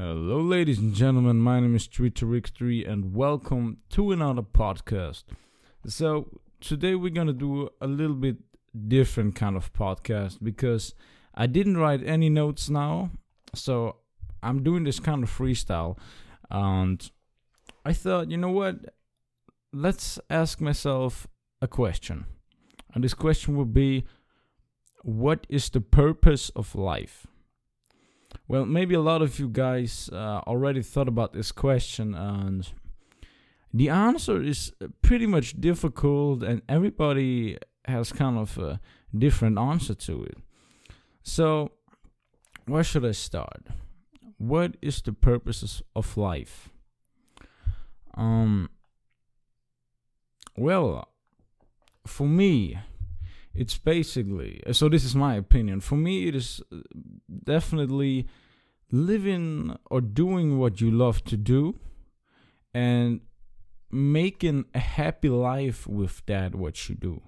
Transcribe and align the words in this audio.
Hello, 0.00 0.40
ladies 0.40 0.78
and 0.78 0.94
gentlemen. 0.94 1.38
My 1.38 1.58
name 1.58 1.74
is 1.74 1.88
Tweeterick3, 1.88 2.88
and 2.88 3.16
welcome 3.16 3.78
to 3.90 4.12
another 4.12 4.42
podcast. 4.42 5.24
So, 5.88 6.38
today 6.60 6.94
we're 6.94 7.10
gonna 7.10 7.32
do 7.32 7.70
a 7.80 7.88
little 7.88 8.14
bit 8.14 8.36
different 8.86 9.34
kind 9.34 9.56
of 9.56 9.72
podcast 9.72 10.38
because 10.40 10.94
I 11.34 11.48
didn't 11.48 11.78
write 11.78 12.06
any 12.06 12.28
notes 12.28 12.70
now, 12.70 13.10
so 13.56 13.96
I'm 14.40 14.62
doing 14.62 14.84
this 14.84 15.00
kind 15.00 15.24
of 15.24 15.36
freestyle. 15.36 15.98
And 16.48 17.10
I 17.84 17.92
thought, 17.92 18.30
you 18.30 18.36
know 18.36 18.52
what? 18.52 18.94
Let's 19.72 20.20
ask 20.30 20.60
myself 20.60 21.26
a 21.60 21.66
question. 21.66 22.26
And 22.94 23.02
this 23.02 23.14
question 23.14 23.56
would 23.56 23.74
be 23.74 24.04
What 25.02 25.44
is 25.48 25.68
the 25.70 25.80
purpose 25.80 26.50
of 26.50 26.76
life? 26.76 27.26
Well, 28.46 28.64
maybe 28.64 28.94
a 28.94 29.00
lot 29.00 29.22
of 29.22 29.38
you 29.38 29.48
guys 29.48 30.08
uh, 30.12 30.40
already 30.46 30.82
thought 30.82 31.08
about 31.08 31.32
this 31.32 31.52
question, 31.52 32.14
and 32.14 32.66
the 33.72 33.88
answer 33.88 34.42
is 34.42 34.72
pretty 35.02 35.26
much 35.26 35.60
difficult, 35.60 36.42
and 36.42 36.62
everybody 36.68 37.58
has 37.84 38.12
kind 38.12 38.38
of 38.38 38.58
a 38.58 38.80
different 39.16 39.58
answer 39.58 39.94
to 39.94 40.24
it. 40.24 40.38
So, 41.22 41.72
where 42.66 42.84
should 42.84 43.04
I 43.04 43.12
start? 43.12 43.68
What 44.38 44.76
is 44.80 45.02
the 45.02 45.12
purpose 45.12 45.82
of 45.94 46.16
life? 46.16 46.70
Um, 48.14 48.70
well, 50.56 51.08
for 52.06 52.26
me, 52.26 52.78
it's 53.58 53.76
basically 53.76 54.62
so 54.72 54.88
this 54.88 55.04
is 55.04 55.14
my 55.16 55.34
opinion. 55.34 55.80
For 55.80 55.96
me 55.96 56.28
it 56.28 56.34
is 56.34 56.62
uh, 56.72 56.76
definitely 57.44 58.26
living 58.92 59.76
or 59.90 60.00
doing 60.00 60.58
what 60.58 60.80
you 60.80 60.90
love 60.90 61.24
to 61.24 61.36
do 61.36 61.78
and 62.72 63.20
making 63.90 64.66
a 64.74 64.78
happy 64.78 65.28
life 65.28 65.86
with 65.86 66.22
that 66.26 66.54
what 66.54 66.88
you 66.88 66.94
do. 66.94 67.22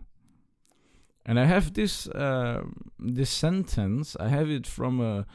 And 1.26 1.38
i 1.38 1.44
have 1.44 1.74
this 1.74 2.06
uh, 2.08 2.62
this 2.98 3.30
sentence. 3.30 4.16
I 4.18 4.28
have 4.28 4.48
it 4.48 4.66
from 4.66 5.00
a 5.00 5.26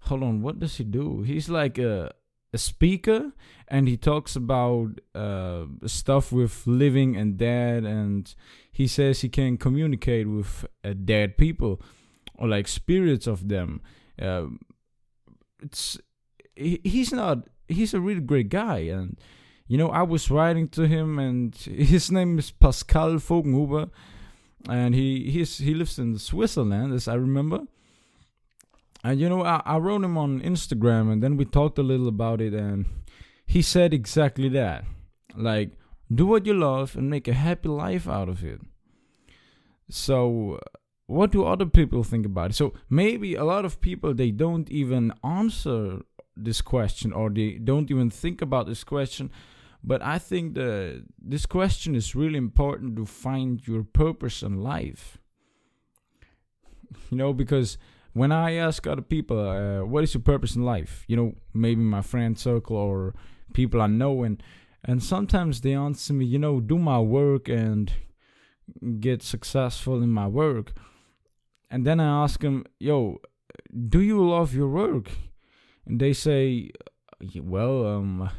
hold 0.00 0.22
on 0.22 0.42
what 0.42 0.58
does 0.58 0.76
he 0.76 0.84
do? 0.84 1.22
He's 1.22 1.48
like 1.48 1.78
a 1.78 2.12
a 2.52 2.58
speaker 2.58 3.32
and 3.68 3.88
he 3.88 3.96
talks 3.96 4.34
about 4.34 5.00
uh, 5.14 5.64
stuff 5.86 6.32
with 6.32 6.66
living 6.66 7.16
and 7.16 7.36
dead 7.36 7.84
and 7.84 8.34
he 8.72 8.86
says 8.86 9.20
he 9.20 9.28
can 9.28 9.56
communicate 9.56 10.28
with 10.28 10.66
uh, 10.84 10.92
dead 11.04 11.36
people 11.36 11.80
or 12.34 12.48
like 12.48 12.66
spirits 12.66 13.26
of 13.26 13.48
them. 13.48 13.80
Uh, 14.20 14.46
it's 15.62 15.98
he's 16.56 17.12
not 17.12 17.48
he's 17.68 17.94
a 17.94 18.00
really 18.00 18.20
great 18.20 18.48
guy 18.48 18.78
and 18.78 19.18
you 19.66 19.78
know 19.78 19.88
i 19.88 20.02
was 20.02 20.30
writing 20.30 20.68
to 20.68 20.86
him 20.86 21.18
and 21.18 21.54
his 21.64 22.10
name 22.10 22.38
is 22.38 22.50
pascal 22.50 23.14
voggenhuber 23.14 23.90
and 24.68 24.94
he 24.94 25.30
he's 25.30 25.58
he 25.58 25.74
lives 25.74 25.98
in 25.98 26.18
switzerland 26.18 26.92
as 26.92 27.08
i 27.08 27.14
remember 27.14 27.60
and 29.02 29.20
you 29.20 29.28
know, 29.28 29.44
I, 29.44 29.62
I 29.64 29.78
wrote 29.78 30.04
him 30.04 30.18
on 30.18 30.40
Instagram 30.40 31.10
and 31.12 31.22
then 31.22 31.36
we 31.36 31.44
talked 31.44 31.78
a 31.78 31.82
little 31.82 32.08
about 32.08 32.40
it 32.40 32.52
and 32.52 32.86
he 33.46 33.62
said 33.62 33.94
exactly 33.94 34.48
that. 34.50 34.84
Like, 35.34 35.72
do 36.12 36.26
what 36.26 36.46
you 36.46 36.54
love 36.54 36.96
and 36.96 37.08
make 37.08 37.28
a 37.28 37.32
happy 37.32 37.68
life 37.68 38.08
out 38.08 38.28
of 38.28 38.44
it. 38.44 38.60
So, 39.88 40.54
uh, 40.54 40.78
what 41.06 41.32
do 41.32 41.44
other 41.44 41.66
people 41.66 42.04
think 42.04 42.26
about 42.26 42.50
it? 42.50 42.54
So, 42.54 42.74
maybe 42.88 43.34
a 43.34 43.44
lot 43.44 43.64
of 43.64 43.80
people 43.80 44.14
they 44.14 44.30
don't 44.30 44.70
even 44.70 45.12
answer 45.24 46.00
this 46.36 46.60
question 46.60 47.12
or 47.12 47.30
they 47.30 47.52
don't 47.52 47.90
even 47.90 48.10
think 48.10 48.42
about 48.42 48.66
this 48.66 48.84
question. 48.84 49.30
But 49.82 50.02
I 50.02 50.18
think 50.18 50.54
that 50.54 51.04
this 51.18 51.46
question 51.46 51.94
is 51.94 52.14
really 52.14 52.38
important 52.38 52.96
to 52.96 53.06
find 53.06 53.66
your 53.66 53.82
purpose 53.82 54.42
in 54.42 54.62
life. 54.62 55.18
You 57.10 57.16
know, 57.16 57.32
because 57.32 57.78
when 58.12 58.32
I 58.32 58.54
ask 58.54 58.86
other 58.86 59.02
people, 59.02 59.38
uh, 59.38 59.84
what 59.84 60.04
is 60.04 60.14
your 60.14 60.22
purpose 60.22 60.56
in 60.56 60.64
life? 60.64 61.04
You 61.06 61.16
know, 61.16 61.34
maybe 61.54 61.82
my 61.82 62.02
friend 62.02 62.38
circle 62.38 62.76
or 62.76 63.14
people 63.54 63.80
I 63.80 63.86
know, 63.86 64.22
and 64.22 64.42
and 64.84 65.02
sometimes 65.02 65.60
they 65.60 65.74
answer 65.74 66.12
me, 66.12 66.24
you 66.24 66.38
know, 66.38 66.60
do 66.60 66.78
my 66.78 66.98
work 66.98 67.48
and 67.48 67.92
get 69.00 69.22
successful 69.22 70.02
in 70.02 70.10
my 70.10 70.26
work. 70.26 70.72
And 71.70 71.86
then 71.86 72.00
I 72.00 72.24
ask 72.24 72.40
them, 72.40 72.64
yo, 72.78 73.18
do 73.88 74.00
you 74.00 74.26
love 74.26 74.54
your 74.54 74.68
work? 74.68 75.10
And 75.86 76.00
they 76.00 76.12
say, 76.12 76.70
well, 77.36 77.86
um, 77.86 78.30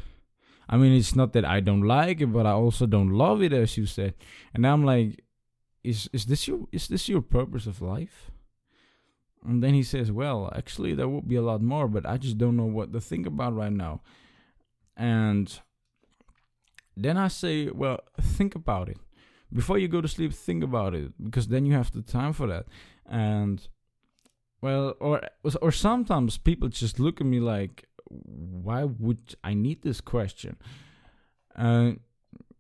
I 0.68 0.78
mean, 0.78 0.94
it's 0.94 1.16
not 1.16 1.34
that 1.34 1.46
I 1.46 1.60
don't 1.60 1.84
like 1.84 2.22
it, 2.22 2.28
but 2.28 2.46
I 2.46 2.52
also 2.52 2.86
don't 2.86 3.10
love 3.12 3.42
it, 3.42 3.54
as 3.54 3.78
you 3.78 3.86
said. 3.86 4.16
And 4.54 4.66
I'm 4.66 4.84
like, 4.84 5.24
is 5.84 6.10
is 6.14 6.26
this 6.26 6.48
your 6.48 6.68
is 6.72 6.88
this 6.88 7.10
your 7.10 7.22
purpose 7.22 7.66
of 7.68 7.82
life? 7.82 8.32
And 9.46 9.64
then 9.64 9.74
he 9.74 9.84
says, 9.84 10.12
Well, 10.12 10.52
actually, 10.56 10.94
there 10.94 11.08
would 11.08 11.28
be 11.28 11.36
a 11.36 11.42
lot 11.42 11.62
more, 11.62 11.88
but 11.88 12.06
I 12.06 12.18
just 12.18 12.38
don't 12.38 12.58
know 12.58 12.66
what 12.66 12.94
to 12.94 13.02
think 13.02 13.26
about 13.26 13.56
right 13.56 13.72
now. 13.72 14.02
And 14.96 15.60
then 16.96 17.18
I 17.18 17.28
say, 17.28 17.70
Well, 17.70 18.00
think 18.22 18.56
about 18.56 18.90
it. 18.90 18.98
Before 19.54 19.78
you 19.78 19.88
go 19.88 20.02
to 20.02 20.08
sleep, 20.08 20.34
think 20.34 20.64
about 20.64 20.94
it, 20.94 21.12
because 21.22 21.48
then 21.48 21.66
you 21.66 21.74
have 21.74 21.92
the 21.92 22.02
time 22.02 22.34
for 22.34 22.48
that. 22.48 22.68
And, 23.06 23.68
well, 24.62 24.96
or, 25.00 25.22
or 25.62 25.72
sometimes 25.72 26.38
people 26.38 26.70
just 26.70 27.00
look 27.00 27.20
at 27.20 27.28
me 27.28 27.40
like, 27.40 27.86
Why 28.08 28.84
would 28.84 29.36
I 29.44 29.56
need 29.56 29.82
this 29.82 30.02
question? 30.02 30.58
Uh, 31.56 31.94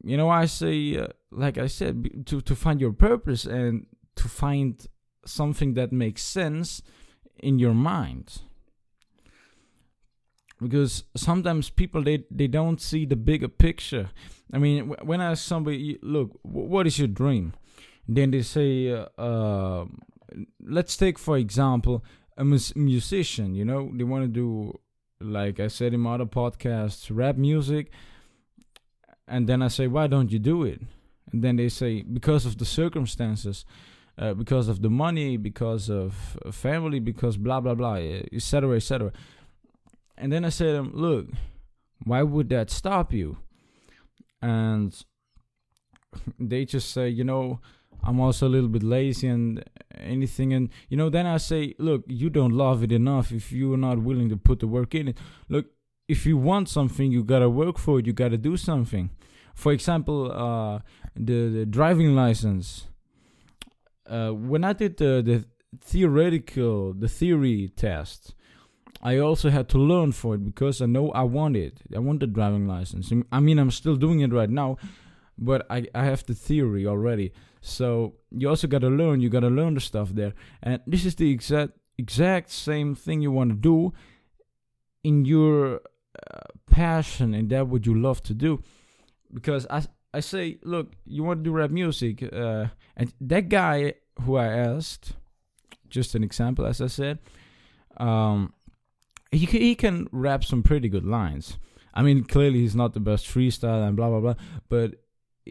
you 0.03 0.17
know, 0.17 0.29
I 0.29 0.45
say, 0.45 0.97
uh, 0.97 1.07
like 1.29 1.57
I 1.57 1.67
said, 1.67 2.25
to, 2.25 2.41
to 2.41 2.55
find 2.55 2.81
your 2.81 2.91
purpose 2.91 3.45
and 3.45 3.85
to 4.15 4.27
find 4.27 4.85
something 5.25 5.73
that 5.75 5.91
makes 5.91 6.23
sense 6.23 6.81
in 7.39 7.59
your 7.59 7.73
mind. 7.73 8.41
Because 10.61 11.03
sometimes 11.15 11.69
people 11.69 12.03
they, 12.03 12.23
they 12.29 12.47
don't 12.47 12.79
see 12.79 13.05
the 13.05 13.15
bigger 13.15 13.47
picture. 13.47 14.11
I 14.53 14.57
mean 14.57 14.93
when 15.03 15.21
i 15.21 15.31
ask 15.31 15.43
somebody 15.43 15.97
look 16.01 16.37
what 16.43 16.85
is 16.85 16.99
your 16.99 17.07
dream? 17.07 17.53
Then 18.07 18.31
they 18.31 18.43
say 18.43 18.91
uh, 18.91 19.07
uh, 19.17 19.85
let's 20.61 20.95
take 20.97 21.17
for 21.17 21.37
example 21.37 22.03
a 22.37 22.45
mus- 22.45 22.75
musician 22.75 23.55
you 23.55 23.65
know? 23.65 23.91
They 23.93 24.03
want 24.03 24.23
to 24.23 24.27
do 24.27 24.79
like 25.19 25.59
i 25.59 25.67
said 25.67 25.93
in 25.93 25.99
my 25.99 26.15
other 26.15 26.25
podcasts 26.25 27.09
rap 27.11 27.37
music. 27.37 27.91
And 29.27 29.47
then 29.47 29.63
i 29.63 29.67
say 29.67 29.87
why 29.87 30.05
don't 30.07 30.31
you 30.31 30.39
do 30.39 30.63
it? 30.63 30.81
And 31.31 31.43
then 31.43 31.55
they 31.55 31.69
say 31.69 32.03
because 32.03 32.45
of 32.45 32.59
the 32.59 32.65
circumstances 32.65 33.65
uh, 34.21 34.35
because 34.35 34.67
of 34.67 34.81
the 34.81 34.89
money, 34.89 35.35
because 35.35 35.89
of 35.89 36.37
family, 36.51 36.99
because 36.99 37.37
blah 37.37 37.59
blah 37.59 37.73
blah, 37.73 37.95
etc. 37.95 38.75
etc. 38.75 39.11
And 40.17 40.31
then 40.31 40.45
I 40.45 40.49
said, 40.49 40.93
"Look, 40.93 41.27
why 42.03 42.21
would 42.21 42.49
that 42.49 42.69
stop 42.69 43.11
you?" 43.11 43.37
And 44.41 44.95
they 46.39 46.65
just 46.65 46.91
say, 46.91 47.09
"You 47.09 47.23
know." 47.23 47.59
I'm 48.03 48.19
also 48.19 48.47
a 48.47 48.49
little 48.49 48.67
bit 48.67 48.81
lazy 48.81 49.27
and 49.27 49.63
anything. 49.95 50.53
And, 50.53 50.69
you 50.89 50.97
know, 50.97 51.11
then 51.11 51.27
I 51.27 51.37
say, 51.37 51.75
look, 51.77 52.03
you 52.07 52.31
don't 52.31 52.51
love 52.51 52.81
it 52.81 52.91
enough 52.91 53.31
if 53.31 53.51
you're 53.51 53.77
not 53.77 53.99
willing 53.99 54.27
to 54.29 54.37
put 54.37 54.59
the 54.59 54.65
work 54.65 54.95
in 54.95 55.09
it. 55.09 55.19
Look, 55.49 55.67
if 56.07 56.25
you 56.25 56.35
want 56.35 56.67
something, 56.67 57.11
you 57.11 57.23
gotta 57.23 57.47
work 57.47 57.77
for 57.77 57.99
it, 57.99 58.07
you 58.07 58.13
gotta 58.13 58.39
do 58.39 58.57
something. 58.57 59.11
For 59.53 59.71
example, 59.71 60.31
uh, 60.31 60.79
the, 61.15 61.49
the 61.49 61.65
driving 61.67 62.15
license 62.15 62.87
uh, 64.11 64.31
when 64.31 64.63
I 64.63 64.73
did 64.73 64.97
the, 64.97 65.21
the 65.23 65.45
theoretical, 65.79 66.93
the 66.93 67.07
theory 67.07 67.71
test, 67.75 68.35
I 69.01 69.17
also 69.17 69.49
had 69.49 69.69
to 69.69 69.77
learn 69.77 70.11
for 70.11 70.35
it 70.35 70.45
because 70.45 70.81
I 70.81 70.85
know 70.85 71.11
I 71.11 71.23
want 71.23 71.55
it. 71.55 71.79
I 71.95 71.99
want 71.99 72.19
the 72.19 72.27
driving 72.27 72.67
license. 72.67 73.11
I 73.31 73.39
mean, 73.39 73.57
I'm 73.57 73.71
still 73.71 73.95
doing 73.95 74.19
it 74.19 74.33
right 74.33 74.49
now, 74.49 74.77
but 75.37 75.65
I, 75.69 75.87
I 75.95 76.05
have 76.05 76.25
the 76.25 76.35
theory 76.35 76.85
already. 76.85 77.31
So 77.61 78.15
you 78.31 78.49
also 78.49 78.67
got 78.67 78.81
to 78.81 78.89
learn. 78.89 79.21
You 79.21 79.29
got 79.29 79.39
to 79.39 79.49
learn 79.49 79.75
the 79.75 79.81
stuff 79.81 80.09
there. 80.09 80.33
And 80.61 80.81
this 80.85 81.05
is 81.05 81.15
the 81.15 81.31
exact 81.31 81.73
exact 81.97 82.49
same 82.49 82.95
thing 82.95 83.21
you 83.21 83.31
want 83.31 83.51
to 83.51 83.55
do 83.55 83.93
in 85.03 85.25
your 85.25 85.75
uh, 85.75 86.39
passion 86.69 87.33
and 87.33 87.49
that 87.49 87.67
what 87.67 87.85
you 87.85 87.99
love 87.99 88.21
to 88.23 88.33
do. 88.33 88.61
Because 89.33 89.65
I 89.69 89.83
I 90.13 90.19
say, 90.19 90.57
look, 90.63 90.91
you 91.05 91.23
want 91.23 91.39
to 91.39 91.43
do 91.43 91.51
rap 91.51 91.71
music, 91.71 92.21
uh, 92.21 92.65
and 92.97 93.13
that 93.21 93.49
guy 93.49 93.93
who 94.21 94.35
I 94.35 94.47
asked, 94.47 95.13
just 95.89 96.15
an 96.15 96.23
example, 96.23 96.65
as 96.65 96.81
I 96.81 96.87
said, 96.87 97.19
um, 97.97 98.53
he 99.31 99.45
he 99.45 99.75
can 99.75 100.07
rap 100.11 100.43
some 100.43 100.63
pretty 100.63 100.89
good 100.89 101.05
lines. 101.05 101.57
I 101.93 102.03
mean, 102.03 102.23
clearly 102.23 102.59
he's 102.59 102.75
not 102.75 102.93
the 102.93 102.99
best 102.99 103.25
freestyle 103.25 103.87
and 103.87 103.95
blah 103.95 104.09
blah 104.09 104.19
blah, 104.19 104.35
but 104.69 104.95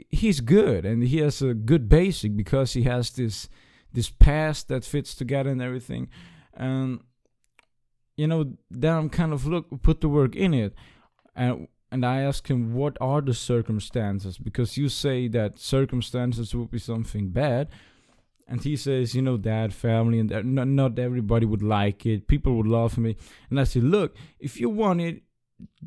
he's 0.08 0.40
good 0.40 0.84
and 0.84 1.02
he 1.02 1.18
has 1.18 1.42
a 1.42 1.52
good 1.52 1.88
basic 1.88 2.36
because 2.36 2.72
he 2.74 2.82
has 2.84 3.10
this 3.10 3.48
this 3.92 4.08
past 4.08 4.68
that 4.68 4.84
fits 4.84 5.14
together 5.14 5.50
and 5.50 5.62
everything. 5.62 6.08
And 6.54 7.00
you 8.16 8.26
know, 8.26 8.54
then 8.70 8.94
I'm 8.94 9.10
kind 9.10 9.32
of 9.32 9.46
look 9.46 9.82
put 9.82 10.00
the 10.00 10.08
work 10.08 10.36
in 10.36 10.52
it, 10.54 10.74
and 11.34 11.68
and 11.92 12.04
I 12.04 12.20
ask 12.20 12.48
him 12.48 12.74
what 12.74 12.96
are 13.00 13.20
the 13.20 13.34
circumstances 13.34 14.38
because 14.38 14.76
you 14.76 14.88
say 14.88 15.28
that 15.28 15.58
circumstances 15.58 16.54
would 16.54 16.70
be 16.70 16.78
something 16.78 17.30
bad, 17.30 17.68
and 18.46 18.62
he 18.62 18.76
says, 18.76 19.14
you 19.14 19.22
know, 19.22 19.36
dad, 19.36 19.72
family, 19.72 20.18
and 20.18 20.28
that 20.30 20.44
not, 20.44 20.68
not 20.68 20.98
everybody 20.98 21.46
would 21.46 21.62
like 21.62 22.04
it. 22.06 22.26
People 22.26 22.56
would 22.56 22.66
love 22.66 22.98
me, 22.98 23.16
and 23.48 23.60
I 23.60 23.64
say, 23.64 23.80
look, 23.80 24.16
if 24.38 24.60
you 24.60 24.68
want 24.68 25.00
it, 25.00 25.22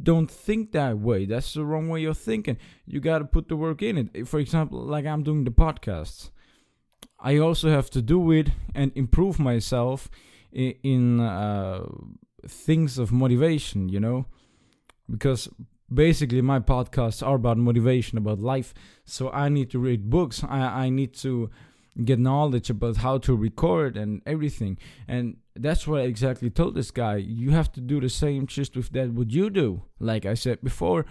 don't 0.02 0.30
think 0.30 0.72
that 0.72 1.00
way. 1.00 1.26
That's 1.26 1.54
the 1.54 1.66
wrong 1.66 1.90
way 1.90 2.06
of 2.06 2.18
thinking. 2.18 2.58
You 2.86 3.00
got 3.00 3.20
to 3.20 3.26
put 3.26 3.48
the 3.48 3.56
work 3.56 3.82
in 3.82 3.98
it. 3.98 4.28
For 4.28 4.40
example, 4.40 4.80
like 4.80 5.06
I'm 5.06 5.24
doing 5.24 5.44
the 5.44 5.52
podcasts. 5.52 6.30
I 7.20 7.38
also 7.38 7.70
have 7.70 7.90
to 7.92 8.02
do 8.02 8.32
it 8.32 8.50
and 8.76 8.92
improve 8.96 9.40
myself 9.40 10.10
in, 10.52 10.76
in 10.84 11.20
uh, 11.20 11.86
things 12.48 12.98
of 12.98 13.12
motivation, 13.12 13.90
you 13.90 14.00
know, 14.00 14.26
because 15.10 15.50
basically 15.94 16.42
my 16.42 16.60
podcasts 16.60 17.26
are 17.26 17.36
about 17.36 17.58
motivation, 17.58 18.18
about 18.18 18.40
life. 18.40 18.74
So 19.06 19.30
I 19.32 19.50
need 19.50 19.70
to 19.72 19.80
read 19.80 20.10
books. 20.10 20.44
I, 20.44 20.86
I 20.86 20.90
need 20.90 21.14
to 21.16 21.50
get 22.04 22.20
knowledge 22.20 22.70
about 22.70 22.98
how 22.98 23.20
to 23.20 23.36
record 23.36 23.98
and 23.98 24.22
everything. 24.26 24.78
And 25.08 25.38
that's 25.56 25.88
what 25.88 26.02
I 26.02 26.06
exactly 26.06 26.50
told 26.50 26.76
this 26.76 26.92
guy. 26.92 27.18
You 27.18 27.52
have 27.52 27.72
to 27.74 27.82
do 27.82 28.02
the 28.02 28.10
same 28.10 28.48
just 28.48 28.76
with 28.76 28.90
that 28.92 29.14
what 29.14 29.30
you 29.32 29.50
do, 29.50 29.84
like 30.00 30.26
I 30.26 30.34
said 30.34 30.62
before. 30.64 31.06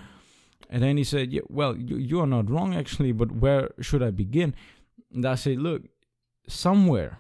And 0.69 0.83
then 0.83 0.97
he 0.97 1.05
said, 1.05 1.33
yeah, 1.33 1.43
well, 1.49 1.77
you, 1.77 1.97
you 1.97 2.21
are 2.21 2.27
not 2.27 2.51
wrong 2.51 2.75
actually, 2.75 3.13
but 3.13 3.31
where 3.31 3.71
should 3.81 4.03
I 4.03 4.11
begin? 4.11 4.55
And 5.13 5.25
I 5.27 5.37
said, 5.37 5.59
look, 5.59 5.83
somewhere. 6.49 7.19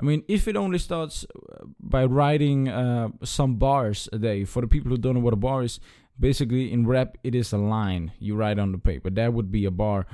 I 0.00 0.04
mean, 0.04 0.24
if 0.26 0.48
it 0.48 0.56
only 0.56 0.78
starts 0.78 1.24
uh, 1.24 1.64
by 1.78 2.04
writing 2.04 2.68
uh, 2.68 3.08
some 3.22 3.56
bars 3.56 4.08
a 4.12 4.18
day, 4.18 4.44
for 4.44 4.60
the 4.60 4.66
people 4.66 4.90
who 4.90 4.98
don't 4.98 5.14
know 5.14 5.20
what 5.20 5.34
a 5.34 5.36
bar 5.36 5.62
is, 5.62 5.78
basically 6.22 6.72
in 6.72 6.86
rap, 6.86 7.18
it 7.24 7.34
is 7.34 7.52
a 7.52 7.58
line 7.58 8.12
you 8.20 8.36
write 8.36 8.58
on 8.60 8.70
the 8.70 8.78
paper. 8.78 9.10
That 9.10 9.34
would 9.34 9.50
be 9.50 9.64
a 9.64 9.72
bar. 9.72 10.06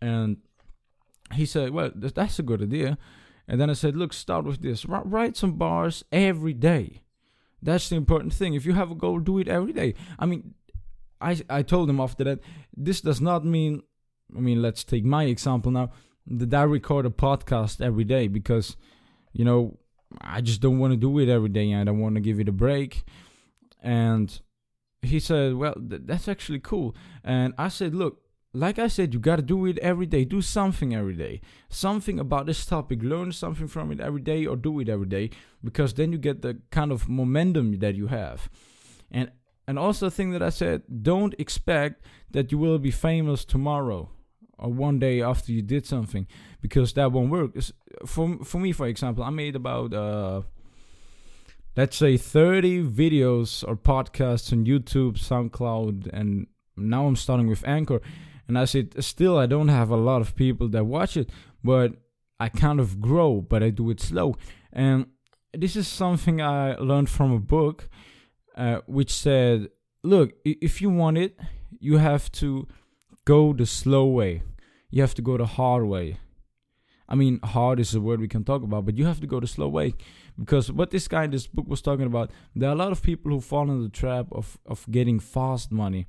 And 0.00 0.36
he 1.32 1.46
said, 1.46 1.70
well, 1.70 1.90
that's 1.94 2.38
a 2.38 2.42
good 2.42 2.62
idea. 2.62 2.98
And 3.48 3.58
then 3.58 3.70
I 3.70 3.72
said, 3.72 3.96
look, 3.96 4.12
start 4.12 4.44
with 4.44 4.60
this. 4.60 4.84
write 4.84 5.38
some 5.38 5.54
bars 5.54 6.04
every 6.12 6.52
day. 6.52 7.02
That's 7.62 7.88
the 7.88 7.96
important 7.96 8.34
thing. 8.34 8.52
If 8.52 8.66
you 8.66 8.74
have 8.74 8.90
a 8.90 8.94
goal, 8.94 9.18
do 9.18 9.38
it 9.38 9.48
every 9.48 9.72
day. 9.72 9.94
I 10.18 10.26
mean, 10.26 10.54
I, 11.22 11.40
I 11.48 11.62
told 11.62 11.88
him 11.88 12.00
after 12.00 12.22
that, 12.24 12.40
this 12.76 13.00
does 13.00 13.20
not 13.20 13.44
mean, 13.44 13.82
I 14.36 14.40
mean, 14.40 14.60
let's 14.60 14.84
take 14.84 15.04
my 15.04 15.24
example 15.24 15.72
now 15.72 15.90
that 16.26 16.52
I 16.52 16.64
record 16.64 17.06
a 17.06 17.10
podcast 17.10 17.80
every 17.80 18.04
day 18.04 18.28
because, 18.28 18.76
you 19.32 19.46
know, 19.46 19.78
I 20.20 20.42
just 20.42 20.60
don't 20.60 20.78
want 20.78 20.92
to 20.92 20.98
do 20.98 21.18
it 21.18 21.30
every 21.30 21.48
day 21.48 21.70
and 21.70 21.80
I 21.80 21.84
don't 21.84 22.00
want 22.00 22.16
to 22.16 22.20
give 22.20 22.40
it 22.40 22.48
a 22.48 22.52
break. 22.52 23.04
And 23.82 24.38
he 25.02 25.20
said, 25.20 25.54
Well, 25.54 25.74
th- 25.74 26.02
that's 26.04 26.28
actually 26.28 26.60
cool. 26.60 26.94
And 27.24 27.54
I 27.58 27.68
said, 27.68 27.94
Look, 27.94 28.22
like 28.52 28.78
I 28.78 28.88
said, 28.88 29.14
you 29.14 29.20
got 29.20 29.36
to 29.36 29.42
do 29.42 29.66
it 29.66 29.78
every 29.78 30.06
day. 30.06 30.24
Do 30.24 30.42
something 30.42 30.94
every 30.94 31.14
day. 31.14 31.40
Something 31.68 32.18
about 32.18 32.46
this 32.46 32.66
topic. 32.66 33.02
Learn 33.02 33.32
something 33.32 33.68
from 33.68 33.92
it 33.92 34.00
every 34.00 34.20
day 34.20 34.44
or 34.44 34.56
do 34.56 34.80
it 34.80 34.88
every 34.88 35.06
day 35.06 35.30
because 35.62 35.94
then 35.94 36.10
you 36.12 36.18
get 36.18 36.42
the 36.42 36.58
kind 36.70 36.90
of 36.90 37.08
momentum 37.08 37.78
that 37.78 37.94
you 37.94 38.08
have. 38.08 38.48
And 39.10 39.30
and 39.66 39.78
also 39.78 40.06
the 40.06 40.10
thing 40.10 40.32
that 40.32 40.42
I 40.42 40.50
said, 40.50 40.82
don't 41.02 41.34
expect 41.38 42.04
that 42.32 42.50
you 42.50 42.58
will 42.58 42.78
be 42.78 42.90
famous 42.90 43.44
tomorrow 43.44 44.10
or 44.58 44.72
one 44.72 44.98
day 44.98 45.22
after 45.22 45.52
you 45.52 45.62
did 45.62 45.86
something 45.86 46.26
because 46.60 46.92
that 46.94 47.12
won't 47.12 47.30
work. 47.30 47.52
For 48.04 48.38
for 48.44 48.58
me, 48.58 48.72
for 48.72 48.86
example, 48.86 49.22
I 49.22 49.30
made 49.30 49.54
about 49.54 49.94
uh, 49.94 50.42
let's 51.76 51.96
say 51.96 52.16
30 52.16 52.84
videos 52.84 53.64
or 53.66 53.76
podcasts 53.76 54.52
on 54.52 54.64
YouTube, 54.64 55.18
SoundCloud, 55.18 56.08
and 56.12 56.46
now 56.76 57.06
I'm 57.06 57.16
starting 57.16 57.48
with 57.48 57.66
Anchor. 57.66 58.00
And 58.48 58.58
I 58.58 58.64
said, 58.64 59.02
still, 59.02 59.38
I 59.38 59.46
don't 59.46 59.68
have 59.68 59.90
a 59.90 59.96
lot 59.96 60.20
of 60.20 60.34
people 60.34 60.68
that 60.70 60.84
watch 60.84 61.16
it, 61.16 61.30
but 61.62 61.92
I 62.38 62.48
kind 62.48 62.80
of 62.80 63.00
grow, 63.00 63.40
but 63.40 63.62
I 63.62 63.70
do 63.70 63.90
it 63.90 64.00
slow. 64.00 64.36
And 64.72 65.06
this 65.52 65.76
is 65.76 65.86
something 65.86 66.42
I 66.42 66.74
learned 66.76 67.10
from 67.10 67.32
a 67.32 67.38
book, 67.38 67.88
uh, 68.56 68.80
which 68.86 69.12
said, 69.12 69.68
look, 70.02 70.32
if 70.44 70.82
you 70.82 70.90
want 70.90 71.18
it, 71.18 71.38
you 71.78 71.98
have 71.98 72.32
to 72.32 72.66
go 73.24 73.52
the 73.52 73.66
slow 73.66 74.06
way 74.06 74.42
you 74.90 75.02
have 75.02 75.14
to 75.14 75.22
go 75.22 75.36
the 75.36 75.46
hard 75.46 75.84
way. 75.86 76.18
I 77.10 77.16
mean, 77.16 77.40
hard 77.42 77.80
is 77.80 77.94
a 77.94 78.00
word 78.00 78.20
we 78.20 78.28
can 78.28 78.44
talk 78.44 78.62
about, 78.62 78.86
but 78.86 78.96
you 78.96 79.04
have 79.04 79.20
to 79.20 79.26
go 79.26 79.40
the 79.40 79.46
slow 79.46 79.68
way. 79.68 79.94
Because 80.38 80.70
what 80.70 80.90
this 80.90 81.08
guy 81.08 81.24
in 81.24 81.32
this 81.32 81.48
book 81.48 81.66
was 81.66 81.82
talking 81.82 82.06
about, 82.06 82.30
there 82.54 82.68
are 82.68 82.72
a 82.72 82.78
lot 82.78 82.92
of 82.92 83.02
people 83.02 83.32
who 83.32 83.40
fall 83.40 83.68
into 83.68 83.82
the 83.82 83.88
trap 83.88 84.26
of, 84.30 84.58
of 84.64 84.86
getting 84.90 85.18
fast 85.18 85.72
money. 85.72 86.06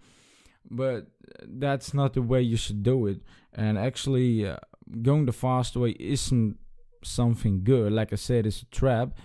But 0.70 1.08
that's 1.44 1.94
not 1.94 2.14
the 2.14 2.22
way 2.22 2.42
you 2.42 2.56
should 2.56 2.84
do 2.84 3.08
it. 3.08 3.22
And 3.54 3.80
actually, 3.80 4.48
uh, 4.48 4.58
going 5.02 5.26
the 5.26 5.34
fast 5.34 5.76
way 5.76 5.92
isn't 6.00 6.58
something 7.04 7.64
good. 7.64 7.92
Like 7.92 8.14
I 8.14 8.18
said, 8.18 8.46
it's 8.46 8.62
a 8.62 8.66
trap. 8.66 9.18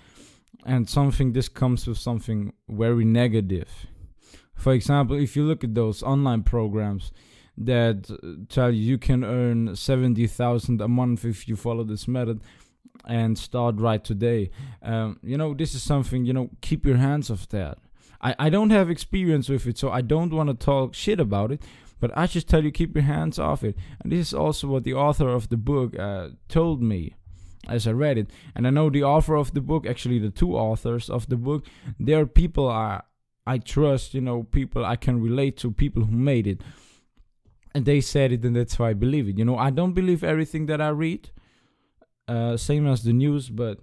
And 0.65 0.89
something, 0.89 1.33
this 1.33 1.49
comes 1.49 1.87
with 1.87 1.99
something 1.99 2.55
very 2.69 3.05
negative. 3.05 3.87
For 4.55 4.73
example, 4.73 5.17
if 5.17 5.37
you 5.37 5.45
look 5.45 5.63
at 5.63 5.75
those 5.75 6.03
online 6.03 6.43
programs, 6.43 7.13
that 7.59 8.47
tell 8.49 8.71
you 8.71 8.83
you 8.83 8.99
can 8.99 9.25
earn 9.25 9.75
70,000 9.75 10.81
a 10.81 10.89
month 10.89 11.25
if 11.25 11.49
you 11.49 11.57
follow 11.57 11.85
this 11.85 12.07
method 12.07 12.41
and 13.07 13.39
start 13.39 13.77
right 13.79 14.03
today. 14.03 14.51
Um, 14.83 15.19
you 15.23 15.37
know, 15.37 15.55
this 15.55 15.75
is 15.75 15.83
something, 15.83 16.25
you 16.25 16.33
know, 16.33 16.51
keep 16.61 16.85
your 16.85 16.97
hands 16.97 17.31
off 17.31 17.49
that. 17.49 17.79
I, 18.21 18.35
I 18.39 18.51
don't 18.51 18.71
have 18.71 18.91
experience 18.91 19.49
with 19.49 19.67
it, 19.67 19.79
so 19.79 19.91
I 19.91 20.01
don't 20.01 20.33
want 20.33 20.49
to 20.49 20.55
talk 20.55 20.95
shit 20.95 21.21
about 21.21 21.53
it, 21.53 21.63
but 22.01 22.11
I 22.17 22.27
just 22.27 22.49
tell 22.49 22.65
you, 22.65 22.71
keep 22.71 22.95
your 22.95 23.05
hands 23.05 23.39
off 23.39 23.63
it. 23.63 23.77
And 24.01 24.13
this 24.13 24.29
is 24.29 24.35
also 24.35 24.69
what 24.69 24.85
the 24.85 24.95
author 24.95 25.29
of 25.29 25.49
the 25.49 25.57
book 25.57 25.99
uh, 25.99 26.31
told 26.49 26.83
me 26.83 27.15
as 27.69 27.87
I 27.87 27.93
read 27.93 28.19
it. 28.19 28.31
And 28.55 28.67
I 28.67 28.71
know 28.71 28.91
the 28.91 29.05
author 29.05 29.35
of 29.35 29.55
the 29.55 29.61
book, 29.61 29.87
actually, 29.87 30.19
the 30.19 30.31
two 30.31 30.57
authors 30.57 31.11
of 31.11 31.29
the 31.29 31.37
book, 31.37 31.67
they're 31.99 32.27
people 32.27 32.69
I, 32.69 33.03
I 33.47 33.59
trust, 33.59 34.15
you 34.15 34.21
know, 34.21 34.45
people 34.45 34.85
I 34.85 34.97
can 34.97 35.21
relate 35.21 35.57
to, 35.59 35.71
people 35.71 36.05
who 36.05 36.17
made 36.17 36.47
it 36.47 36.63
and 37.77 37.85
they 37.85 38.01
said 38.01 38.33
it, 38.33 38.43
and 38.43 38.57
that's 38.57 38.79
why 38.79 38.89
I 38.89 38.95
believe 38.95 39.29
it. 39.29 39.37
You 39.37 39.45
know, 39.45 39.59
I 39.59 39.69
don't 39.69 39.93
believe 39.93 40.25
everything 40.25 40.65
that 40.65 40.81
I 40.81 40.89
read, 40.89 41.29
uh, 42.27 42.57
same 42.57 42.87
as 42.87 43.03
the 43.03 43.13
news, 43.13 43.51
but 43.51 43.81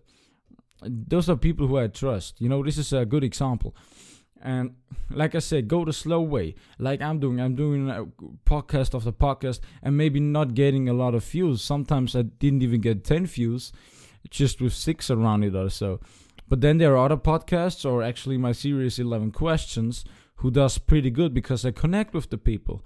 those 0.81 1.29
are 1.29 1.35
people 1.35 1.67
who 1.67 1.77
I 1.77 1.85
trust. 1.89 2.41
You 2.41 2.49
know, 2.49 2.63
this 2.63 2.79
is 2.79 2.91
a 2.91 3.05
good 3.05 3.23
example. 3.23 3.75
And 4.41 4.77
like 5.11 5.35
I 5.35 5.39
said, 5.39 5.67
go 5.67 5.85
the 5.85 5.93
slow 5.93 6.21
way, 6.21 6.55
like 6.79 7.03
I'm 7.03 7.19
doing. 7.19 7.39
I'm 7.39 7.53
doing 7.53 7.87
a 7.87 8.05
podcast 8.49 8.95
after 8.95 9.11
podcast, 9.11 9.59
and 9.83 9.95
maybe 9.95 10.19
not 10.19 10.55
getting 10.55 10.89
a 10.89 10.93
lot 10.93 11.13
of 11.13 11.23
views. 11.23 11.61
Sometimes 11.61 12.15
I 12.15 12.23
didn't 12.23 12.63
even 12.63 12.81
get 12.81 13.03
ten 13.03 13.27
views, 13.27 13.71
just 14.31 14.59
with 14.59 14.73
six 14.73 15.11
around 15.11 15.43
it 15.43 15.55
or 15.55 15.69
so. 15.69 15.99
But 16.49 16.61
then 16.61 16.79
there 16.79 16.97
are 16.97 17.05
other 17.05 17.17
podcasts, 17.17 17.85
or 17.85 18.01
actually 18.01 18.37
my 18.37 18.53
series 18.53 18.97
Eleven 18.97 19.31
Questions, 19.31 20.03
who 20.37 20.49
does 20.49 20.79
pretty 20.79 21.11
good 21.11 21.31
because 21.31 21.63
I 21.63 21.71
connect 21.71 22.15
with 22.15 22.31
the 22.31 22.39
people. 22.39 22.83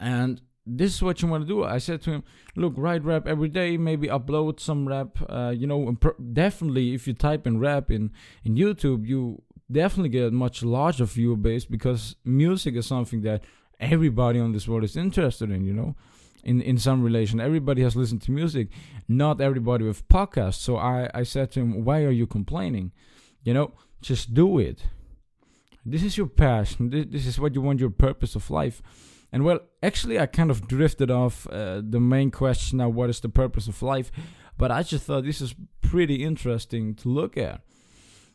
And 0.00 0.40
this 0.66 0.94
is 0.94 1.02
what 1.02 1.20
you 1.20 1.28
want 1.28 1.46
to 1.46 1.48
do. 1.48 1.64
I 1.64 1.78
said 1.78 2.00
to 2.02 2.10
him, 2.10 2.24
look, 2.56 2.74
write 2.76 3.04
rap 3.04 3.26
every 3.26 3.48
day, 3.48 3.76
maybe 3.76 4.08
upload 4.08 4.58
some 4.58 4.88
rap. 4.88 5.18
Uh, 5.28 5.52
you 5.54 5.66
know, 5.66 5.96
definitely 6.32 6.94
if 6.94 7.06
you 7.06 7.14
type 7.14 7.46
in 7.46 7.58
rap 7.58 7.90
in, 7.90 8.10
in 8.44 8.56
YouTube, 8.56 9.06
you 9.06 9.42
definitely 9.70 10.08
get 10.08 10.28
a 10.28 10.30
much 10.30 10.62
larger 10.62 11.04
viewer 11.04 11.36
base 11.36 11.64
because 11.64 12.16
music 12.24 12.74
is 12.74 12.86
something 12.86 13.22
that 13.22 13.42
everybody 13.78 14.38
on 14.40 14.52
this 14.52 14.66
world 14.66 14.84
is 14.84 14.96
interested 14.96 15.50
in, 15.50 15.64
you 15.64 15.72
know, 15.72 15.96
in, 16.44 16.60
in 16.62 16.78
some 16.78 17.02
relation. 17.02 17.40
Everybody 17.40 17.82
has 17.82 17.96
listened 17.96 18.22
to 18.22 18.32
music, 18.32 18.68
not 19.08 19.40
everybody 19.40 19.84
with 19.84 20.08
podcasts. 20.08 20.60
So 20.60 20.76
I, 20.76 21.10
I 21.12 21.22
said 21.24 21.50
to 21.52 21.60
him, 21.60 21.84
why 21.84 22.02
are 22.04 22.10
you 22.10 22.26
complaining? 22.26 22.92
You 23.42 23.54
know, 23.54 23.72
just 24.00 24.34
do 24.34 24.58
it. 24.58 24.84
This 25.84 26.02
is 26.02 26.16
your 26.16 26.26
passion. 26.26 26.90
This, 26.90 27.06
this 27.08 27.26
is 27.26 27.40
what 27.40 27.54
you 27.54 27.60
want 27.60 27.80
your 27.80 27.90
purpose 27.90 28.34
of 28.34 28.50
life 28.50 28.82
and 29.32 29.44
well, 29.44 29.60
actually, 29.82 30.18
I 30.18 30.26
kind 30.26 30.50
of 30.50 30.66
drifted 30.66 31.10
off 31.10 31.46
uh, 31.50 31.82
the 31.84 32.00
main 32.00 32.30
question 32.30 32.78
now 32.78 32.88
what 32.88 33.10
is 33.10 33.20
the 33.20 33.28
purpose 33.28 33.68
of 33.68 33.82
life? 33.82 34.10
But 34.56 34.70
I 34.70 34.82
just 34.82 35.04
thought 35.04 35.24
this 35.24 35.40
is 35.40 35.54
pretty 35.80 36.24
interesting 36.24 36.94
to 36.96 37.08
look 37.08 37.36
at. 37.36 37.62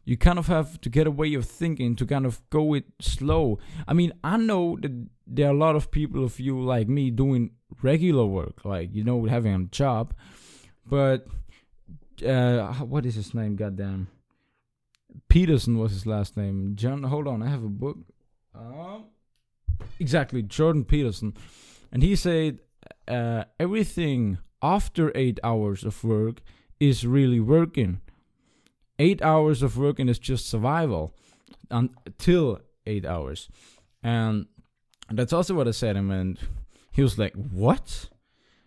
You 0.06 0.18
kind 0.18 0.38
of 0.38 0.48
have 0.48 0.80
to 0.82 0.90
get 0.90 1.08
a 1.08 1.12
way 1.12 1.34
of 1.34 1.46
thinking 1.46 1.96
to 1.96 2.06
kind 2.06 2.26
of 2.26 2.42
go 2.50 2.76
it 2.76 2.86
slow. 3.02 3.60
I 3.88 3.94
mean, 3.94 4.14
I 4.24 4.38
know 4.38 4.78
that 4.82 5.08
there 5.26 5.48
are 5.48 5.54
a 5.54 5.58
lot 5.58 5.76
of 5.76 5.92
people 5.92 6.24
of 6.24 6.40
you 6.40 6.62
like 6.62 6.88
me 6.88 7.10
doing 7.10 7.52
regular 7.82 8.26
work, 8.26 8.64
like, 8.64 8.94
you 8.94 9.04
know, 9.04 9.26
having 9.26 9.54
a 9.54 9.66
job. 9.66 10.14
But 10.86 11.28
uh, 12.26 12.74
what 12.74 13.06
is 13.06 13.16
his 13.16 13.34
name? 13.34 13.56
Goddamn. 13.56 14.08
Peterson 15.28 15.78
was 15.80 15.92
his 15.92 16.06
last 16.06 16.38
name. 16.38 16.76
John, 16.76 17.04
hold 17.04 17.28
on, 17.28 17.42
I 17.42 17.50
have 17.50 17.64
a 17.64 17.70
book. 17.70 17.98
Um, 18.54 19.06
exactly 20.00 20.42
Jordan 20.42 20.84
Peterson, 20.86 21.34
and 21.92 22.04
he 22.04 22.16
said 22.16 22.60
uh, 23.08 23.44
everything 23.60 24.38
after 24.62 25.12
eight 25.16 25.40
hours 25.44 25.84
of 25.84 26.04
work 26.04 26.42
is 26.80 27.06
really 27.06 27.40
working. 27.40 28.02
eight 28.98 29.22
hours 29.22 29.62
of 29.62 29.78
working 29.78 30.08
is 30.10 30.20
just 30.20 30.48
survival 30.50 31.14
until 31.70 32.60
eight 32.86 33.06
hours. 33.06 33.50
And 34.02 34.48
that's 35.12 35.34
also 35.34 35.54
what 35.54 35.68
I 35.68 35.72
said 35.72 35.96
him. 35.98 36.12
And 36.12 36.40
he 36.92 37.02
was 37.02 37.18
like, 37.20 37.34
What? 37.34 38.10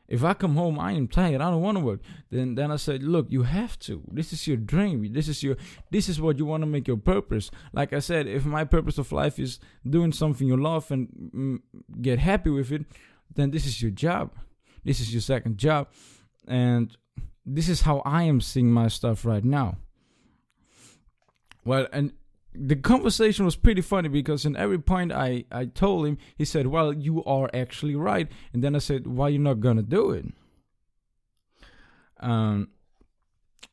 If 0.08 0.24
I 0.24 0.32
come 0.32 0.56
home, 0.56 0.78
I 0.78 0.92
am 0.92 1.06
tired. 1.06 1.42
I 1.42 1.50
don't 1.50 1.60
want 1.60 1.76
to 1.76 1.84
work. 1.84 2.00
Then, 2.30 2.54
then 2.54 2.70
I 2.70 2.76
said, 2.76 3.02
look, 3.02 3.26
you 3.28 3.42
have 3.42 3.78
to. 3.80 4.02
This 4.10 4.32
is 4.32 4.46
your 4.46 4.56
dream. 4.56 5.12
This 5.12 5.28
is 5.28 5.42
your. 5.42 5.56
This 5.90 6.08
is 6.08 6.18
what 6.18 6.38
you 6.38 6.46
want 6.46 6.62
to 6.62 6.66
make 6.66 6.88
your 6.88 6.96
purpose. 6.96 7.50
Like 7.74 7.92
I 7.92 7.98
said, 7.98 8.26
if 8.26 8.46
my 8.46 8.64
purpose 8.64 8.96
of 8.96 9.12
life 9.12 9.38
is 9.38 9.60
doing 9.88 10.12
something 10.12 10.46
you 10.46 10.56
love 10.56 10.90
and 10.90 11.08
mm, 11.34 11.60
get 12.00 12.18
happy 12.18 12.48
with 12.48 12.72
it, 12.72 12.86
then 13.34 13.50
this 13.50 13.66
is 13.66 13.82
your 13.82 13.90
job. 13.90 14.32
This 14.82 15.00
is 15.00 15.12
your 15.12 15.20
second 15.20 15.58
job, 15.58 15.88
and 16.46 16.96
this 17.44 17.68
is 17.68 17.82
how 17.82 18.00
I 18.06 18.22
am 18.22 18.40
seeing 18.40 18.72
my 18.72 18.88
stuff 18.88 19.26
right 19.26 19.44
now. 19.44 19.76
Well, 21.64 21.86
and 21.92 22.12
the 22.54 22.76
conversation 22.76 23.44
was 23.44 23.56
pretty 23.56 23.82
funny 23.82 24.08
because 24.08 24.44
in 24.44 24.56
every 24.56 24.78
point 24.78 25.12
I, 25.12 25.44
I 25.50 25.66
told 25.66 26.06
him, 26.06 26.18
he 26.36 26.44
said, 26.44 26.66
Well, 26.66 26.92
you 26.92 27.22
are 27.24 27.50
actually 27.52 27.94
right. 27.94 28.28
And 28.52 28.62
then 28.64 28.74
I 28.74 28.78
said, 28.78 29.06
Why 29.06 29.28
you're 29.28 29.40
not 29.40 29.60
gonna 29.60 29.82
do 29.82 30.10
it? 30.10 30.26
Um 32.20 32.68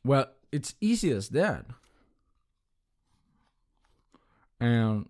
well, 0.04 0.26
it's 0.52 0.74
easy 0.80 1.10
as 1.10 1.30
that. 1.30 1.66
And 4.60 5.08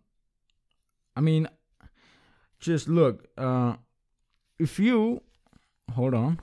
I 1.15 1.21
mean 1.21 1.49
just 2.59 2.89
look, 2.89 3.27
uh 3.37 3.77
if 4.59 4.79
you 4.79 5.23
hold 5.93 6.15
on. 6.15 6.41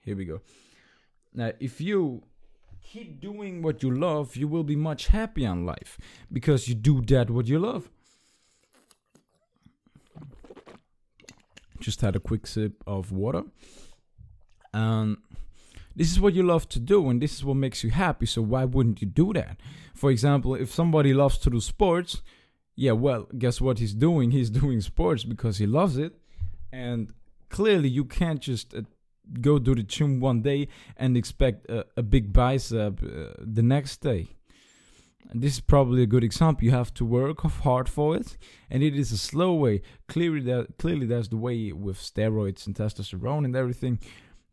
Here 0.00 0.16
we 0.16 0.24
go. 0.24 0.40
Now 1.34 1.52
if 1.60 1.80
you 1.80 2.22
keep 2.88 3.20
doing 3.20 3.60
what 3.62 3.82
you 3.82 3.90
love, 3.90 4.34
you 4.34 4.48
will 4.48 4.64
be 4.64 4.76
much 4.76 5.08
happier 5.08 5.52
in 5.52 5.66
life 5.66 5.98
because 6.32 6.68
you 6.68 6.74
do 6.74 7.02
that 7.02 7.28
what 7.28 7.46
you 7.46 7.58
love. 7.58 7.90
Just 11.80 12.00
had 12.00 12.16
a 12.16 12.20
quick 12.20 12.46
sip 12.46 12.82
of 12.86 13.12
water. 13.12 13.44
Um, 14.72 15.22
this 15.94 16.10
is 16.10 16.18
what 16.20 16.34
you 16.34 16.42
love 16.42 16.68
to 16.70 16.80
do, 16.80 17.08
and 17.10 17.20
this 17.20 17.34
is 17.34 17.44
what 17.44 17.56
makes 17.56 17.84
you 17.84 17.90
happy. 17.90 18.26
So 18.26 18.42
why 18.42 18.64
wouldn't 18.64 19.00
you 19.02 19.06
do 19.06 19.32
that? 19.34 19.60
For 19.94 20.10
example, 20.10 20.54
if 20.54 20.72
somebody 20.72 21.12
loves 21.12 21.38
to 21.38 21.50
do 21.50 21.60
sports, 21.60 22.22
yeah, 22.74 22.92
well, 22.92 23.28
guess 23.36 23.60
what 23.60 23.78
he's 23.78 23.94
doing? 23.94 24.30
He's 24.30 24.50
doing 24.62 24.80
sports 24.80 25.24
because 25.24 25.58
he 25.58 25.66
loves 25.66 25.98
it, 25.98 26.14
and 26.72 27.12
clearly 27.48 27.88
you 27.88 28.04
can't 28.04 28.40
just 28.40 28.74
uh, 28.74 28.82
go 29.40 29.58
to 29.58 29.74
the 29.74 29.82
gym 29.82 30.20
one 30.20 30.42
day 30.42 30.68
and 30.96 31.16
expect 31.16 31.68
a, 31.70 31.84
a 31.96 32.02
big 32.02 32.32
bicep 32.32 33.02
uh, 33.02 33.34
the 33.38 33.62
next 33.62 33.98
day. 33.98 34.28
And 35.30 35.42
this 35.42 35.54
is 35.54 35.60
probably 35.60 36.02
a 36.02 36.06
good 36.06 36.24
example. 36.24 36.64
You 36.64 36.70
have 36.70 36.94
to 36.94 37.04
work 37.04 37.40
hard 37.42 37.88
for 37.88 38.16
it, 38.16 38.38
and 38.70 38.82
it 38.82 38.96
is 38.96 39.12
a 39.12 39.18
slow 39.18 39.52
way. 39.52 39.82
Clearly, 40.06 40.40
that 40.40 40.78
clearly 40.78 41.04
that's 41.04 41.28
the 41.28 41.36
way 41.36 41.70
with 41.72 41.98
steroids 41.98 42.66
and 42.66 42.74
testosterone 42.74 43.44
and 43.44 43.54
everything. 43.54 43.98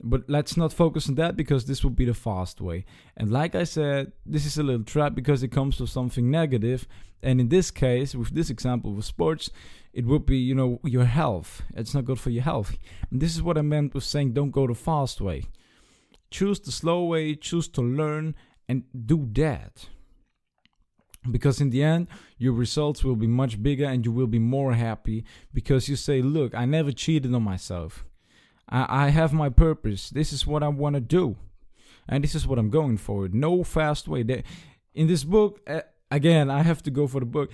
But 0.01 0.29
let's 0.29 0.57
not 0.57 0.73
focus 0.73 1.07
on 1.07 1.15
that 1.15 1.37
because 1.37 1.65
this 1.65 1.83
will 1.83 1.91
be 1.91 2.05
the 2.05 2.13
fast 2.13 2.59
way. 2.59 2.85
And 3.15 3.31
like 3.31 3.55
I 3.55 3.63
said, 3.63 4.11
this 4.25 4.45
is 4.45 4.57
a 4.57 4.63
little 4.63 4.83
trap 4.83 5.15
because 5.15 5.41
it 5.41 5.49
comes 5.49 5.79
with 5.79 5.89
something 5.89 6.29
negative. 6.29 6.87
And 7.23 7.39
in 7.39 7.49
this 7.49 7.71
case, 7.71 8.13
with 8.13 8.35
this 8.35 8.49
example 8.49 8.93
with 8.93 9.05
sports, 9.05 9.49
it 9.93 10.05
would 10.05 10.25
be, 10.25 10.37
you 10.37 10.53
know, 10.53 10.79
your 10.83 11.05
health. 11.05 11.63
It's 11.75 11.93
not 11.93 12.05
good 12.05 12.19
for 12.19 12.29
your 12.29 12.43
health. 12.43 12.77
And 13.09 13.21
this 13.21 13.35
is 13.35 13.41
what 13.41 13.57
I 13.57 13.61
meant 13.61 13.93
with 13.93 14.03
saying 14.03 14.33
don't 14.33 14.51
go 14.51 14.67
the 14.67 14.75
fast 14.75 15.21
way. 15.21 15.45
Choose 16.29 16.59
the 16.59 16.71
slow 16.71 17.05
way, 17.05 17.35
choose 17.35 17.69
to 17.69 17.81
learn, 17.81 18.35
and 18.67 18.83
do 19.05 19.27
that. 19.33 19.87
Because 21.31 21.61
in 21.61 21.69
the 21.69 21.81
end, 21.81 22.07
your 22.37 22.53
results 22.53 23.03
will 23.03 23.15
be 23.15 23.27
much 23.27 23.63
bigger 23.63 23.85
and 23.85 24.05
you 24.05 24.11
will 24.11 24.27
be 24.27 24.39
more 24.39 24.73
happy 24.73 25.23
because 25.53 25.89
you 25.89 25.95
say, 25.95 26.21
Look, 26.21 26.53
I 26.53 26.65
never 26.65 26.91
cheated 26.91 27.33
on 27.33 27.43
myself. 27.43 28.05
I, 28.69 29.05
I 29.05 29.09
have 29.09 29.33
my 29.33 29.49
purpose. 29.49 30.09
This 30.09 30.33
is 30.33 30.47
what 30.47 30.63
I 30.63 30.67
want 30.67 30.95
to 30.95 31.01
do. 31.01 31.37
And 32.07 32.23
this 32.23 32.35
is 32.35 32.47
what 32.47 32.59
I'm 32.59 32.69
going 32.69 32.97
for. 32.97 33.27
No 33.27 33.63
fast 33.63 34.07
way. 34.07 34.43
In 34.93 35.07
this 35.07 35.23
book, 35.23 35.59
uh, 35.67 35.81
again, 36.11 36.49
I 36.49 36.61
have 36.61 36.83
to 36.83 36.91
go 36.91 37.07
for 37.07 37.19
the 37.19 37.25
book 37.25 37.51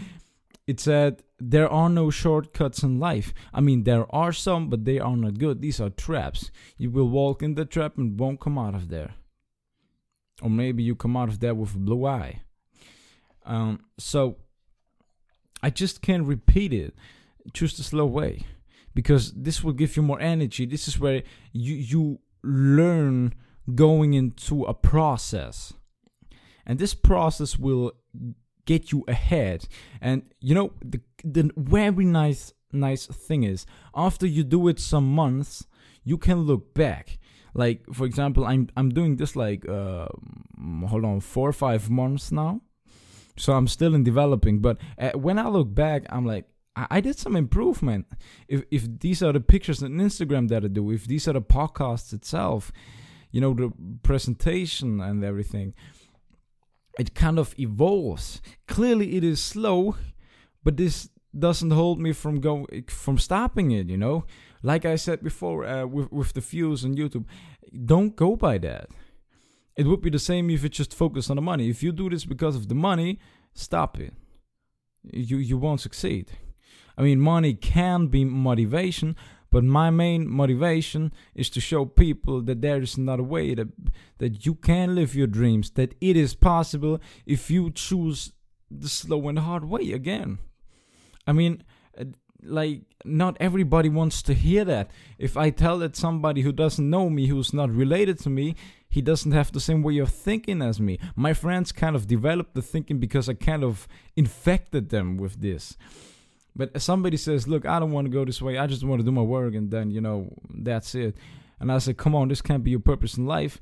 it 0.68 0.80
said 0.80 1.24
there 1.40 1.70
are 1.70 1.90
no 1.90 2.10
shortcuts 2.10 2.84
in 2.84 3.00
life. 3.00 3.34
I 3.54 3.62
mean, 3.62 3.84
there 3.84 4.06
are 4.16 4.32
some, 4.32 4.70
but 4.70 4.86
they 4.86 5.00
are 5.00 5.18
not 5.18 5.38
good. 5.38 5.62
These 5.62 5.82
are 5.82 5.90
traps. 5.90 6.52
You 6.78 6.92
will 6.92 7.10
walk 7.10 7.42
in 7.44 7.56
the 7.56 7.66
trap 7.66 7.98
and 7.98 8.20
won't 8.20 8.40
come 8.40 8.58
out 8.58 8.76
of 8.76 8.90
there. 8.90 9.16
Or 10.42 10.50
maybe 10.50 10.84
you 10.84 10.96
come 10.96 11.18
out 11.18 11.30
of 11.30 11.40
there 11.40 11.56
with 11.56 11.76
a 11.76 11.78
blue 11.78 12.06
eye. 12.06 12.44
Um, 13.46 13.82
so 13.98 14.38
I 15.64 15.72
just 15.72 16.02
can't 16.02 16.26
repeat 16.26 16.74
it. 16.74 16.96
Choose 17.54 17.76
the 17.76 17.84
slow 17.84 18.06
way 18.06 18.46
because 18.94 19.34
this 19.34 19.64
will 19.64 19.74
give 19.74 19.96
you 19.96 20.04
more 20.04 20.20
energy. 20.20 20.66
This 20.66 20.88
is 20.88 21.00
where 21.00 21.24
you 21.54 21.76
you 21.76 22.20
learn 22.44 23.34
going 23.76 24.14
into 24.14 24.64
a 24.64 24.74
process, 24.74 25.74
and 26.66 26.80
this 26.80 26.94
process 26.94 27.58
will 27.60 27.94
get 28.66 28.92
you 28.92 29.04
ahead. 29.08 29.68
And 30.02 30.24
you 30.40 30.56
know, 30.56 30.74
the 30.84 31.02
the 31.24 31.52
very 31.58 32.06
nice 32.06 32.54
nice 32.72 33.06
thing 33.06 33.44
is 33.44 33.66
after 33.96 34.26
you 34.26 34.44
do 34.44 34.68
it 34.68 34.80
some 34.80 35.14
months, 35.14 35.66
you 36.04 36.18
can 36.18 36.40
look 36.42 36.74
back. 36.74 37.20
Like 37.54 37.86
for 37.94 38.06
example, 38.06 38.46
I'm 38.46 38.70
I'm 38.78 38.90
doing 38.90 39.18
this 39.18 39.36
like 39.36 39.68
uh, 39.68 40.08
hold 40.88 41.06
on 41.06 41.20
four 41.20 41.50
or 41.50 41.54
five 41.54 41.90
months 41.90 42.32
now, 42.32 42.62
so 43.38 43.54
I'm 43.54 43.68
still 43.68 43.94
in 43.94 44.04
developing. 44.04 44.60
But 44.60 44.78
uh, 44.98 45.12
when 45.12 45.38
I 45.40 45.48
look 45.48 45.74
back, 45.74 46.06
I'm 46.10 46.26
like. 46.26 46.46
I, 46.76 46.88
I 46.90 47.02
did 47.02 47.18
some 47.18 47.36
improvement. 47.36 48.08
If 48.48 48.64
if 48.72 49.00
these 49.00 49.22
are 49.24 49.34
the 49.34 49.40
pictures 49.40 49.84
on 49.84 49.92
Instagram 49.92 50.50
that 50.50 50.64
I 50.64 50.68
do, 50.68 50.92
if 50.92 51.06
these 51.06 51.28
are 51.28 51.34
the 51.34 51.42
podcasts 51.42 52.14
itself, 52.14 52.72
you 53.32 53.42
know, 53.42 53.54
the 53.54 53.72
presentation 54.04 55.02
and 55.02 55.24
everything, 55.24 55.74
it 57.00 57.16
kind 57.16 57.40
of 57.40 57.54
evolves. 57.60 58.42
Clearly, 58.68 59.16
it 59.16 59.24
is 59.24 59.42
slow, 59.42 59.96
but 60.64 60.78
this 60.78 61.10
doesn't 61.38 61.72
hold 61.72 62.00
me 62.00 62.12
from 62.12 62.42
going 62.42 62.86
from 62.88 63.18
stopping 63.18 63.72
it. 63.72 63.88
You 63.88 63.98
know, 63.98 64.26
like 64.64 64.86
I 64.86 64.96
said 64.96 65.24
before 65.24 65.66
uh, 65.66 65.86
with 65.86 66.12
with 66.12 66.34
the 66.34 66.42
views 66.42 66.86
on 66.86 66.96
YouTube, 66.96 67.26
don't 67.86 68.16
go 68.16 68.36
by 68.36 68.58
that. 68.60 68.90
It 69.78 69.88
would 69.88 70.02
be 70.02 70.10
the 70.10 70.20
same 70.20 70.50
if 70.50 70.64
you 70.64 70.70
just 70.70 70.94
focus 70.94 71.30
on 71.30 71.38
the 71.38 71.42
money. 71.42 71.70
If 71.70 71.82
you 71.82 71.92
do 71.92 72.10
this 72.10 72.26
because 72.26 72.56
of 72.56 72.68
the 72.68 72.76
money, 72.76 73.20
stop 73.54 74.00
it. 74.00 74.14
You 75.04 75.38
you 75.38 75.58
won't 75.58 75.82
succeed. 75.82 76.32
I 77.02 77.04
mean, 77.04 77.20
money 77.20 77.56
can 77.56 78.06
be 78.08 78.24
motivation, 78.26 79.16
but 79.50 79.64
my 79.64 79.90
main 79.90 80.30
motivation 80.30 81.12
is 81.34 81.50
to 81.50 81.60
show 81.60 81.84
people 81.84 82.42
that 82.44 82.62
there 82.62 82.80
is 82.80 82.96
another 82.96 83.24
way 83.24 83.56
that 83.56 83.70
that 84.20 84.46
you 84.46 84.54
can 84.54 84.94
live 84.94 85.16
your 85.16 85.26
dreams, 85.26 85.72
that 85.72 85.96
it 86.00 86.16
is 86.16 86.36
possible 86.36 87.02
if 87.26 87.50
you 87.50 87.72
choose 87.72 88.34
the 88.70 88.88
slow 88.88 89.30
and 89.30 89.40
hard 89.40 89.66
way 89.66 89.94
again. 89.94 90.38
I 91.26 91.32
mean, 91.32 91.64
uh, 92.00 92.04
like 92.44 92.82
not 93.04 93.36
everybody 93.40 93.90
wants 93.90 94.22
to 94.22 94.36
hear 94.36 94.64
that. 94.66 94.92
If 95.18 95.36
I 95.36 95.50
tell 95.50 95.80
that 95.80 95.96
somebody 95.96 96.42
who 96.44 96.52
doesn't 96.52 96.88
know 96.88 97.10
me, 97.10 97.26
who's 97.26 97.52
not 97.52 97.72
related 97.72 98.20
to 98.20 98.30
me, 98.30 98.56
he 98.88 99.02
doesn't 99.02 99.32
have 99.32 99.52
the 99.52 99.60
same 99.60 99.82
way 99.82 99.98
of 99.98 100.10
thinking 100.10 100.62
as 100.62 100.80
me. 100.80 101.00
My 101.16 101.34
friends 101.34 101.72
kind 101.72 101.96
of 101.96 102.06
developed 102.06 102.54
the 102.54 102.62
thinking 102.62 103.00
because 103.00 103.28
I 103.28 103.34
kind 103.34 103.64
of 103.64 103.88
infected 104.16 104.90
them 104.90 105.18
with 105.18 105.42
this. 105.42 105.76
But 106.56 106.82
somebody 106.82 107.18
says, 107.18 107.48
"Look, 107.48 107.66
I 107.66 107.80
don't 107.80 107.92
want 107.92 108.06
to 108.06 108.12
go 108.12 108.26
this 108.26 108.42
way. 108.42 108.58
I 108.58 108.68
just 108.68 108.84
want 108.84 109.00
to 109.00 109.06
do 109.06 109.12
my 109.12 109.22
work, 109.22 109.54
and 109.56 109.72
then 109.72 109.92
you 109.92 110.02
know 110.02 110.34
that's 110.50 110.96
it." 110.96 111.16
And 111.60 111.72
I 111.72 111.78
said, 111.78 111.98
"Come 111.98 112.16
on, 112.16 112.28
this 112.28 112.42
can't 112.42 112.64
be 112.64 112.72
your 112.72 112.80
purpose 112.80 113.18
in 113.18 113.26
life." 113.26 113.62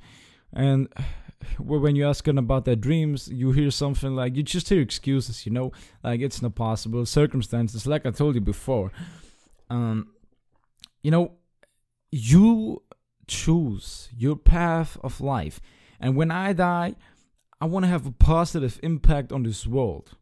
And 0.54 0.88
when 1.60 1.96
you're 1.96 2.10
asking 2.10 2.38
about 2.38 2.66
their 2.66 2.76
dreams, 2.76 3.28
you 3.28 3.52
hear 3.52 3.72
something 3.72 4.16
like 4.16 4.36
you 4.36 4.44
just 4.44 4.70
hear 4.70 4.82
excuses, 4.82 5.46
you 5.46 5.52
know, 5.52 5.72
like 6.04 6.22
it's 6.22 6.42
not 6.42 6.56
possible, 6.56 7.06
circumstances, 7.06 7.86
like 7.86 8.06
I 8.06 8.12
told 8.12 8.36
you 8.36 8.42
before. 8.42 8.92
Um, 9.70 10.14
you 11.04 11.12
know, 11.12 11.34
you 12.12 12.82
choose 13.28 14.10
your 14.18 14.36
path 14.36 14.98
of 15.04 15.22
life, 15.22 15.62
and 16.00 16.16
when 16.16 16.32
I 16.32 16.54
die, 16.54 16.96
I 17.62 17.66
want 17.66 17.84
to 17.84 17.90
have 17.90 18.06
a 18.08 18.12
positive 18.12 18.80
impact 18.82 19.32
on 19.32 19.44
this 19.44 19.68
world. 19.68 20.18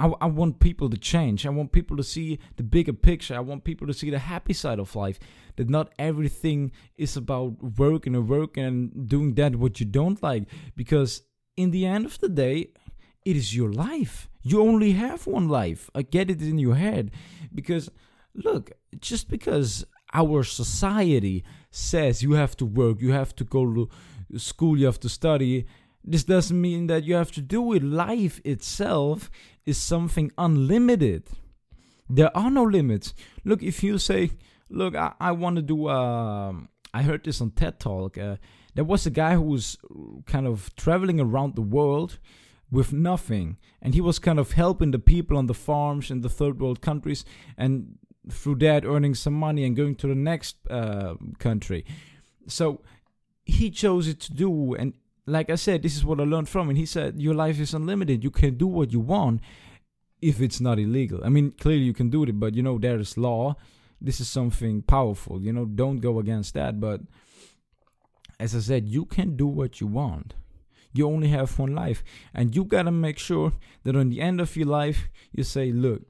I, 0.00 0.06
I 0.22 0.26
want 0.26 0.60
people 0.60 0.88
to 0.88 0.96
change. 0.96 1.44
I 1.44 1.50
want 1.50 1.72
people 1.72 1.96
to 1.98 2.02
see 2.02 2.38
the 2.56 2.62
bigger 2.62 2.94
picture. 2.94 3.36
I 3.36 3.40
want 3.40 3.64
people 3.64 3.86
to 3.86 3.92
see 3.92 4.08
the 4.08 4.18
happy 4.18 4.54
side 4.54 4.78
of 4.78 4.96
life. 4.96 5.18
That 5.56 5.68
not 5.68 5.92
everything 5.98 6.72
is 6.96 7.16
about 7.18 7.62
working 7.78 8.14
and 8.14 8.26
working 8.26 8.64
and 8.64 9.08
doing 9.08 9.34
that 9.34 9.56
what 9.56 9.78
you 9.78 9.84
don't 9.84 10.22
like. 10.22 10.44
Because 10.74 11.22
in 11.54 11.70
the 11.70 11.84
end 11.84 12.06
of 12.06 12.18
the 12.18 12.30
day, 12.30 12.70
it 13.26 13.36
is 13.36 13.54
your 13.54 13.70
life. 13.70 14.30
You 14.42 14.62
only 14.62 14.92
have 14.92 15.26
one 15.26 15.48
life. 15.48 15.90
I 15.94 16.00
get 16.00 16.30
it 16.30 16.40
in 16.40 16.58
your 16.58 16.76
head. 16.76 17.10
Because 17.54 17.90
look, 18.34 18.70
just 19.00 19.28
because 19.28 19.84
our 20.14 20.42
society 20.44 21.44
says 21.70 22.22
you 22.22 22.32
have 22.32 22.56
to 22.56 22.64
work, 22.64 23.02
you 23.02 23.12
have 23.12 23.36
to 23.36 23.44
go 23.44 23.62
to 23.74 24.38
school, 24.38 24.78
you 24.78 24.86
have 24.86 25.00
to 25.00 25.10
study, 25.10 25.66
This 26.02 26.24
doesn't 26.24 26.58
mean 26.58 26.86
that 26.86 27.04
you 27.04 27.14
have 27.14 27.32
to 27.32 27.42
do 27.42 27.72
it. 27.74 27.82
Life 27.82 28.40
itself 28.44 29.30
is 29.66 29.78
something 29.78 30.32
unlimited. 30.38 31.28
There 32.08 32.36
are 32.36 32.50
no 32.50 32.64
limits. 32.64 33.14
Look, 33.44 33.62
if 33.62 33.82
you 33.82 33.98
say, 33.98 34.32
"Look, 34.68 34.94
I, 34.94 35.12
I 35.20 35.32
want 35.32 35.56
to 35.56 35.62
do," 35.62 35.88
um, 35.88 36.68
I 36.92 37.02
heard 37.02 37.24
this 37.24 37.40
on 37.40 37.50
TED 37.52 37.78
Talk. 37.78 38.18
Uh, 38.18 38.36
there 38.74 38.84
was 38.84 39.06
a 39.06 39.10
guy 39.10 39.34
who 39.34 39.42
was 39.42 39.76
kind 40.26 40.46
of 40.46 40.74
traveling 40.76 41.20
around 41.20 41.54
the 41.54 41.62
world 41.62 42.18
with 42.70 42.92
nothing, 42.92 43.58
and 43.82 43.94
he 43.94 44.00
was 44.00 44.18
kind 44.18 44.38
of 44.38 44.52
helping 44.52 44.92
the 44.92 44.98
people 44.98 45.36
on 45.36 45.46
the 45.46 45.54
farms 45.54 46.10
in 46.10 46.20
the 46.20 46.28
third 46.28 46.60
world 46.60 46.80
countries, 46.80 47.24
and 47.56 47.98
through 48.30 48.56
that 48.56 48.84
earning 48.84 49.14
some 49.14 49.34
money 49.34 49.64
and 49.64 49.76
going 49.76 49.94
to 49.96 50.06
the 50.06 50.14
next 50.14 50.56
uh, 50.68 51.14
country. 51.38 51.84
So 52.46 52.82
he 53.44 53.70
chose 53.70 54.06
it 54.08 54.20
to 54.20 54.34
do, 54.34 54.74
and 54.74 54.94
like 55.30 55.50
I 55.50 55.54
said, 55.54 55.82
this 55.82 55.96
is 55.96 56.04
what 56.04 56.20
I 56.20 56.24
learned 56.24 56.48
from 56.48 56.68
him. 56.68 56.76
He 56.76 56.86
said, 56.86 57.20
Your 57.20 57.34
life 57.34 57.60
is 57.60 57.74
unlimited. 57.74 58.24
You 58.24 58.30
can 58.30 58.56
do 58.56 58.66
what 58.66 58.92
you 58.92 59.00
want 59.00 59.40
if 60.20 60.40
it's 60.40 60.60
not 60.60 60.78
illegal. 60.78 61.20
I 61.24 61.28
mean, 61.28 61.52
clearly 61.52 61.84
you 61.84 61.94
can 61.94 62.10
do 62.10 62.24
it, 62.24 62.38
but 62.38 62.54
you 62.54 62.62
know, 62.62 62.78
there 62.78 62.98
is 62.98 63.16
law. 63.16 63.56
This 64.00 64.20
is 64.20 64.28
something 64.28 64.82
powerful. 64.82 65.40
You 65.40 65.52
know, 65.52 65.64
don't 65.66 65.98
go 65.98 66.18
against 66.18 66.54
that. 66.54 66.80
But 66.80 67.02
as 68.38 68.54
I 68.54 68.60
said, 68.60 68.88
you 68.88 69.04
can 69.04 69.36
do 69.36 69.46
what 69.46 69.80
you 69.80 69.86
want. 69.86 70.34
You 70.92 71.06
only 71.06 71.28
have 71.28 71.58
one 71.58 71.74
life. 71.74 72.02
And 72.34 72.56
you 72.56 72.64
gotta 72.64 72.90
make 72.90 73.18
sure 73.18 73.52
that 73.84 73.94
on 73.94 74.10
the 74.10 74.20
end 74.20 74.40
of 74.40 74.56
your 74.56 74.66
life, 74.66 75.08
you 75.32 75.44
say, 75.44 75.70
Look, 75.70 76.02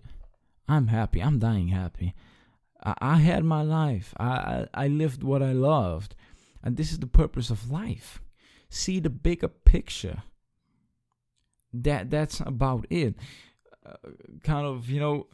I'm 0.68 0.86
happy. 0.86 1.20
I'm 1.22 1.38
dying 1.38 1.68
happy. 1.68 2.14
I, 2.82 2.94
I 3.00 3.16
had 3.16 3.44
my 3.44 3.62
life. 3.62 4.14
I, 4.16 4.26
I, 4.26 4.66
I 4.84 4.88
lived 4.88 5.22
what 5.22 5.42
I 5.42 5.52
loved. 5.52 6.14
And 6.62 6.76
this 6.76 6.92
is 6.92 6.98
the 6.98 7.06
purpose 7.06 7.50
of 7.50 7.70
life. 7.70 8.20
See 8.70 9.00
the 9.00 9.10
bigger 9.10 9.48
picture. 9.48 10.22
That 11.72 12.10
that's 12.10 12.40
about 12.40 12.86
it. 12.88 13.14
Uh, 13.84 13.96
kind 14.42 14.66
of, 14.66 14.88
you 14.88 15.00
know, 15.00 15.26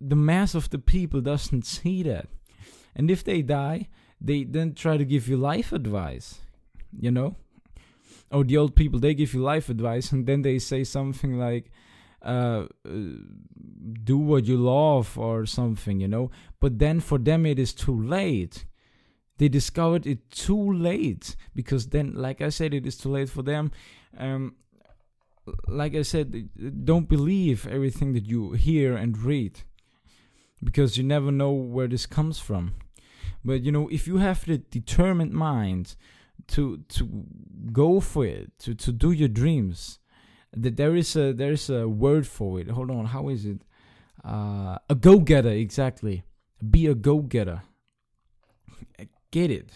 the 0.00 0.16
mass 0.16 0.54
of 0.54 0.70
the 0.70 0.78
people 0.78 1.20
doesn't 1.20 1.64
see 1.66 2.02
that. 2.04 2.28
And 2.94 3.10
if 3.10 3.24
they 3.24 3.42
die, 3.42 3.88
they 4.20 4.44
then 4.44 4.74
try 4.74 4.96
to 4.96 5.04
give 5.04 5.26
you 5.26 5.36
life 5.36 5.72
advice, 5.72 6.40
you 6.98 7.10
know? 7.10 7.36
Or 8.30 8.44
the 8.44 8.56
old 8.56 8.76
people, 8.76 9.00
they 9.00 9.14
give 9.14 9.34
you 9.34 9.42
life 9.42 9.68
advice 9.68 10.12
and 10.12 10.26
then 10.26 10.42
they 10.42 10.58
say 10.58 10.84
something 10.84 11.38
like, 11.38 11.70
uh, 12.22 12.66
do 14.02 14.18
what 14.18 14.44
you 14.44 14.56
love 14.56 15.18
or 15.18 15.46
something, 15.46 16.00
you 16.00 16.08
know? 16.08 16.30
But 16.60 16.78
then 16.78 17.00
for 17.00 17.18
them, 17.18 17.46
it 17.46 17.58
is 17.58 17.74
too 17.74 18.00
late. 18.02 18.64
They 19.38 19.48
discovered 19.48 20.06
it 20.06 20.30
too 20.30 20.72
late 20.72 21.36
because 21.54 21.88
then, 21.88 22.14
like 22.14 22.40
I 22.40 22.50
said, 22.50 22.72
it 22.72 22.86
is 22.86 22.96
too 22.96 23.10
late 23.10 23.28
for 23.28 23.42
them. 23.42 23.72
Um, 24.16 24.54
like 25.66 25.94
I 25.94 26.02
said, 26.02 26.48
don't 26.84 27.08
believe 27.08 27.66
everything 27.66 28.12
that 28.14 28.26
you 28.26 28.52
hear 28.52 28.96
and 28.96 29.18
read 29.18 29.62
because 30.62 30.96
you 30.96 31.04
never 31.04 31.30
know 31.30 31.50
where 31.50 31.88
this 31.88 32.06
comes 32.06 32.38
from. 32.38 32.74
But 33.44 33.62
you 33.62 33.72
know, 33.72 33.88
if 33.88 34.06
you 34.06 34.18
have 34.18 34.44
the 34.46 34.58
determined 34.58 35.32
mind 35.32 35.96
to 36.48 36.78
to 36.88 37.24
go 37.72 38.00
for 38.00 38.24
it, 38.24 38.52
to 38.60 38.74
to 38.74 38.92
do 38.92 39.10
your 39.10 39.28
dreams, 39.28 39.98
that 40.56 40.76
there 40.76 40.96
is 40.96 41.14
a 41.16 41.32
there 41.32 41.52
is 41.52 41.68
a 41.68 41.88
word 41.88 42.26
for 42.26 42.60
it. 42.60 42.70
Hold 42.70 42.90
on, 42.90 43.06
how 43.06 43.28
is 43.28 43.44
it? 43.44 43.60
Uh, 44.24 44.78
a 44.88 44.94
go 44.94 45.18
getter, 45.18 45.50
exactly. 45.50 46.24
Be 46.70 46.86
a 46.86 46.94
go 46.94 47.18
getter. 47.18 47.62
Get 49.34 49.50
it 49.50 49.70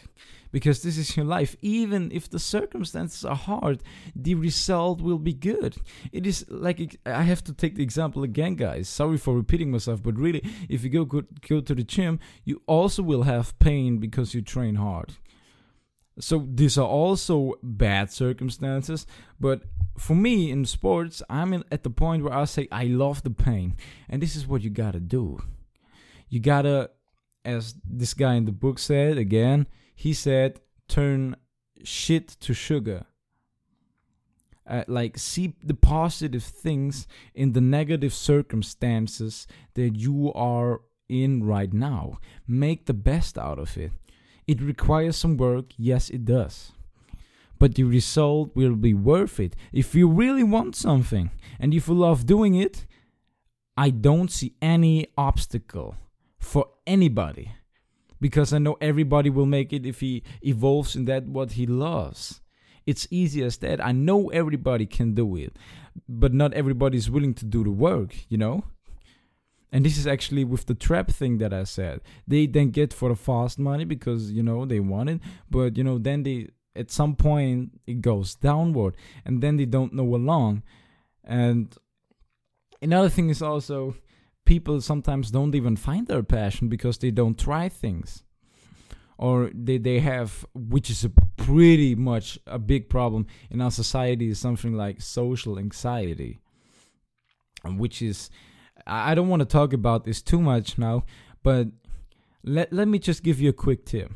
because 0.53 0.83
this 0.83 0.97
is 0.97 1.17
your 1.17 1.27
life. 1.27 1.57
Even 1.61 2.11
if 2.13 2.31
the 2.31 2.39
circumstances 2.39 3.25
are 3.25 3.41
hard, 3.51 3.83
the 4.15 4.35
result 4.37 5.01
will 5.01 5.19
be 5.19 5.35
good. 5.35 5.77
It 6.13 6.27
is 6.27 6.45
like 6.49 6.79
I 7.05 7.23
have 7.23 7.43
to 7.45 7.53
take 7.53 7.75
the 7.75 7.83
example 7.83 8.23
again, 8.23 8.55
guys. 8.55 8.89
Sorry 8.89 9.19
for 9.19 9.35
repeating 9.35 9.71
myself, 9.73 10.01
but 10.03 10.17
really, 10.17 10.43
if 10.69 10.85
you 10.85 10.91
go 10.91 11.05
go, 11.05 11.23
go 11.49 11.61
to 11.61 11.75
the 11.75 11.83
gym, 11.83 12.21
you 12.45 12.63
also 12.67 13.03
will 13.03 13.25
have 13.25 13.59
pain 13.59 13.99
because 13.99 14.35
you 14.35 14.43
train 14.43 14.77
hard. 14.77 15.15
So 16.21 16.47
these 16.53 16.79
are 16.79 16.89
also 17.03 17.55
bad 17.63 18.13
circumstances, 18.13 19.07
but 19.39 19.63
for 19.97 20.15
me 20.15 20.51
in 20.51 20.65
sports, 20.67 21.23
I'm 21.29 21.53
in, 21.53 21.65
at 21.71 21.83
the 21.83 21.91
point 21.91 22.23
where 22.23 22.35
I 22.35 22.45
say 22.45 22.69
I 22.71 22.85
love 22.85 23.23
the 23.23 23.31
pain, 23.31 23.77
and 24.09 24.23
this 24.23 24.37
is 24.37 24.47
what 24.47 24.63
you 24.63 24.71
gotta 24.71 25.01
do. 25.01 25.39
You 26.29 26.41
gotta, 26.41 26.91
as 27.49 27.75
this 27.83 28.13
guy 28.13 28.35
in 28.35 28.45
the 28.45 28.53
book 28.53 28.79
said 28.79 29.17
again, 29.17 29.67
he 29.95 30.13
said, 30.13 30.61
turn 30.87 31.35
shit 31.83 32.29
to 32.41 32.53
sugar. 32.53 33.07
Uh, 34.67 34.85
like 34.87 35.17
see 35.17 35.55
the 35.63 35.73
positive 35.73 36.45
things 36.45 37.07
in 37.35 37.53
the 37.53 37.61
negative 37.61 38.13
circumstances 38.13 39.47
that 39.73 39.97
you 39.97 40.31
are 40.35 40.83
in 41.09 41.43
right 41.43 41.73
now. 41.73 42.19
Make 42.47 42.85
the 42.85 42.93
best 42.93 43.39
out 43.39 43.59
of 43.59 43.79
it. 43.79 43.93
It 44.47 44.61
requires 44.61 45.17
some 45.17 45.39
work, 45.39 45.73
yes, 45.79 46.11
it 46.11 46.27
does. 46.27 46.73
But 47.59 47.77
the 47.77 47.85
result 47.85 48.55
will 48.55 48.77
be 48.77 48.93
worth 48.93 49.41
it. 49.41 49.57
If 49.73 49.95
you 49.95 50.07
really 50.07 50.45
want 50.45 50.77
something 50.77 51.31
and 51.59 51.73
if 51.73 51.89
you 51.89 51.95
love 51.95 52.27
doing 52.27 52.55
it, 52.55 52.87
I 53.75 53.89
don't 53.89 54.31
see 54.31 54.55
any 54.61 55.07
obstacle 55.17 55.97
for 56.39 56.67
anybody 56.89 57.53
because 58.21 58.53
I 58.53 58.59
know 58.59 58.77
everybody 58.81 59.31
will 59.31 59.47
make 59.47 59.73
it 59.73 59.87
if 59.87 60.01
he 60.01 60.23
evolves 60.43 60.97
in 60.97 61.05
that 61.05 61.27
what 61.27 61.53
he 61.53 61.67
loves. 61.67 62.41
It's 62.87 63.07
easy 63.11 63.45
as 63.45 63.59
that. 63.59 63.85
I 63.85 63.93
know 63.93 64.29
everybody 64.31 64.87
can 64.87 65.15
do 65.15 65.37
it, 65.37 65.55
but 66.09 66.33
not 66.33 66.55
everybody 66.55 66.97
is 66.97 67.11
willing 67.11 67.35
to 67.35 67.45
do 67.45 67.63
the 67.63 67.71
work, 67.71 68.17
you 68.29 68.39
know? 68.39 68.65
And 69.71 69.85
this 69.85 69.99
is 69.99 70.07
actually 70.07 70.45
with 70.45 70.65
the 70.65 70.75
trap 70.75 71.11
thing 71.11 71.37
that 71.39 71.53
I 71.53 71.65
said. 71.65 72.01
They 72.27 72.47
then 72.47 72.71
get 72.71 72.95
for 72.95 73.11
the 73.11 73.15
fast 73.17 73.59
money 73.59 73.85
because, 73.85 74.33
you 74.33 74.43
know, 74.43 74.65
they 74.65 74.81
want 74.81 75.11
it, 75.11 75.21
but, 75.51 75.77
you 75.77 75.85
know, 75.85 75.99
then 75.99 76.23
they, 76.23 76.49
at 76.75 76.91
some 76.91 77.15
point, 77.15 77.79
it 77.87 78.01
goes 78.01 78.35
downward 78.35 78.97
and 79.27 79.43
then 79.43 79.59
they 79.59 79.67
don't 79.67 79.93
know 79.93 80.15
along. 80.15 80.63
And 81.23 81.77
another 82.81 83.11
thing 83.11 83.29
is 83.29 83.43
also, 83.43 83.97
people 84.49 84.81
sometimes 84.81 85.31
don't 85.31 85.55
even 85.55 85.77
find 85.77 86.07
their 86.07 86.23
passion 86.23 86.69
because 86.69 86.97
they 86.97 87.11
don't 87.11 87.39
try 87.39 87.69
things. 87.69 88.25
Or 89.19 89.51
they, 89.53 89.77
they 89.77 90.01
have 90.01 90.47
which 90.55 90.89
is 90.89 91.05
a 91.05 91.11
pretty 91.37 91.95
much 91.95 92.39
a 92.47 92.59
big 92.59 92.89
problem 92.89 93.27
in 93.51 93.61
our 93.61 93.71
society 93.71 94.31
is 94.31 94.39
something 94.39 94.73
like 94.73 95.03
social 95.03 95.59
anxiety 95.59 96.39
which 97.65 98.01
is 98.01 98.31
i 98.87 99.15
don't 99.17 99.29
want 99.29 99.41
to 99.41 99.57
talk 99.59 99.73
about 99.73 100.05
this 100.05 100.23
too 100.23 100.41
much 100.41 100.79
now 100.79 101.05
but 101.43 101.67
let, 102.45 102.73
let 102.73 102.87
me 102.87 102.99
just 103.01 103.25
give 103.25 103.41
you 103.41 103.51
a 103.51 103.65
quick 103.65 103.85
tip. 103.85 104.13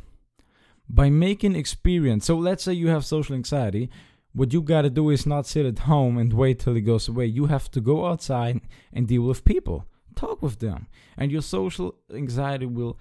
By 0.88 1.11
making 1.11 1.57
experience 1.57 2.25
so 2.27 2.37
let's 2.37 2.62
say 2.62 2.73
you 2.73 2.88
have 2.88 3.05
social 3.05 3.35
anxiety 3.35 3.90
what 4.33 4.53
you 4.53 4.62
got 4.62 4.83
to 4.83 4.90
do 4.90 5.11
is 5.11 5.27
not 5.27 5.47
sit 5.47 5.66
at 5.66 5.81
home 5.81 6.16
and 6.16 6.33
wait 6.33 6.61
till 6.61 6.77
it 6.77 6.83
goes 6.92 7.07
away. 7.07 7.27
You 7.27 7.47
have 7.47 7.71
to 7.73 7.83
go 7.83 8.07
outside 8.07 8.62
and 8.90 9.07
deal 9.07 9.25
with 9.25 9.45
people 9.45 9.85
talk 10.16 10.42
with 10.42 10.59
them. 10.59 10.87
And 11.16 11.31
your 11.31 11.42
social 11.42 11.94
anxiety 12.12 12.66
will 12.66 12.98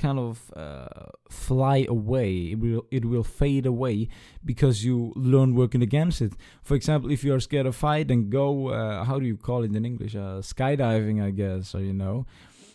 kind 0.00 0.18
of 0.18 0.50
uh, 0.56 1.10
fly 1.28 1.84
away. 1.88 2.52
It 2.52 2.58
will 2.58 2.86
it 2.90 3.04
will 3.04 3.22
fade 3.22 3.66
away 3.66 4.08
because 4.44 4.84
you 4.84 5.12
learn 5.14 5.54
working 5.54 5.82
against 5.82 6.22
it. 6.22 6.32
For 6.62 6.74
example 6.74 7.10
if 7.10 7.22
you 7.22 7.34
are 7.34 7.40
scared 7.40 7.66
of 7.66 7.76
fight 7.76 8.08
then 8.08 8.30
go 8.30 8.68
uh, 8.68 9.04
how 9.04 9.18
do 9.18 9.26
you 9.26 9.36
call 9.36 9.62
it 9.62 9.74
in 9.76 9.84
english? 9.84 10.14
Uh, 10.16 10.40
skydiving 10.40 11.22
i 11.22 11.30
guess 11.30 11.74
or 11.74 11.82
you 11.82 11.92
know 11.92 12.26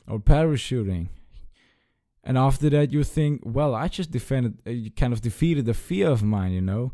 or 0.08 0.20
parachuting. 0.20 1.08
And 2.24 2.38
after 2.38 2.70
that 2.70 2.92
you 2.92 3.04
think 3.04 3.42
well 3.44 3.74
i 3.74 3.88
just 3.88 4.12
defended 4.12 4.54
uh, 4.68 4.70
you 4.70 4.92
kind 4.92 5.14
of 5.14 5.22
defeated 5.22 5.66
the 5.66 5.74
fear 5.74 6.10
of 6.10 6.22
mine 6.24 6.52
you 6.52 6.62
know? 6.62 6.92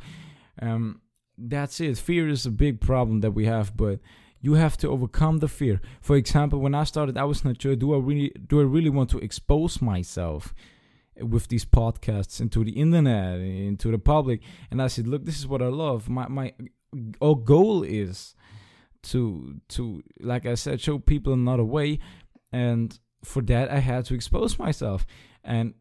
Um, 0.61 1.01
that's 1.37 1.79
it. 1.79 1.97
Fear 1.97 2.29
is 2.29 2.45
a 2.45 2.51
big 2.51 2.79
problem 2.79 3.21
that 3.21 3.31
we 3.31 3.45
have 3.45 3.75
but 3.75 3.99
you 4.41 4.55
have 4.55 4.75
to 4.77 4.89
overcome 4.89 5.37
the 5.37 5.47
fear. 5.47 5.79
For 6.01 6.15
example, 6.15 6.59
when 6.59 6.75
I 6.75 6.83
started, 6.83 7.17
I 7.17 7.23
was 7.23 7.45
not 7.45 7.61
sure 7.61 7.75
do 7.75 7.93
I 7.93 7.99
really 7.99 8.33
do 8.47 8.59
I 8.59 8.63
really 8.63 8.89
want 8.89 9.09
to 9.11 9.19
expose 9.19 9.81
myself 9.81 10.53
with 11.19 11.47
these 11.47 11.65
podcasts 11.65 12.41
into 12.41 12.63
the 12.63 12.71
internet, 12.71 13.39
into 13.39 13.91
the 13.91 13.99
public? 13.99 14.41
And 14.71 14.81
I 14.81 14.87
said, 14.87 15.07
look, 15.07 15.25
this 15.25 15.39
is 15.39 15.47
what 15.47 15.61
I 15.61 15.67
love. 15.67 16.09
My 16.09 16.27
my 16.27 16.53
our 17.21 17.35
goal 17.35 17.83
is 17.83 18.35
to 19.03 19.59
to 19.69 20.03
like 20.19 20.45
I 20.45 20.55
said, 20.55 20.81
show 20.81 20.99
people 20.99 21.33
another 21.33 21.63
way, 21.63 21.99
and 22.51 22.99
for 23.23 23.41
that 23.43 23.69
I 23.69 23.79
had 23.79 24.05
to 24.05 24.15
expose 24.15 24.57
myself 24.57 25.05
and 25.43 25.75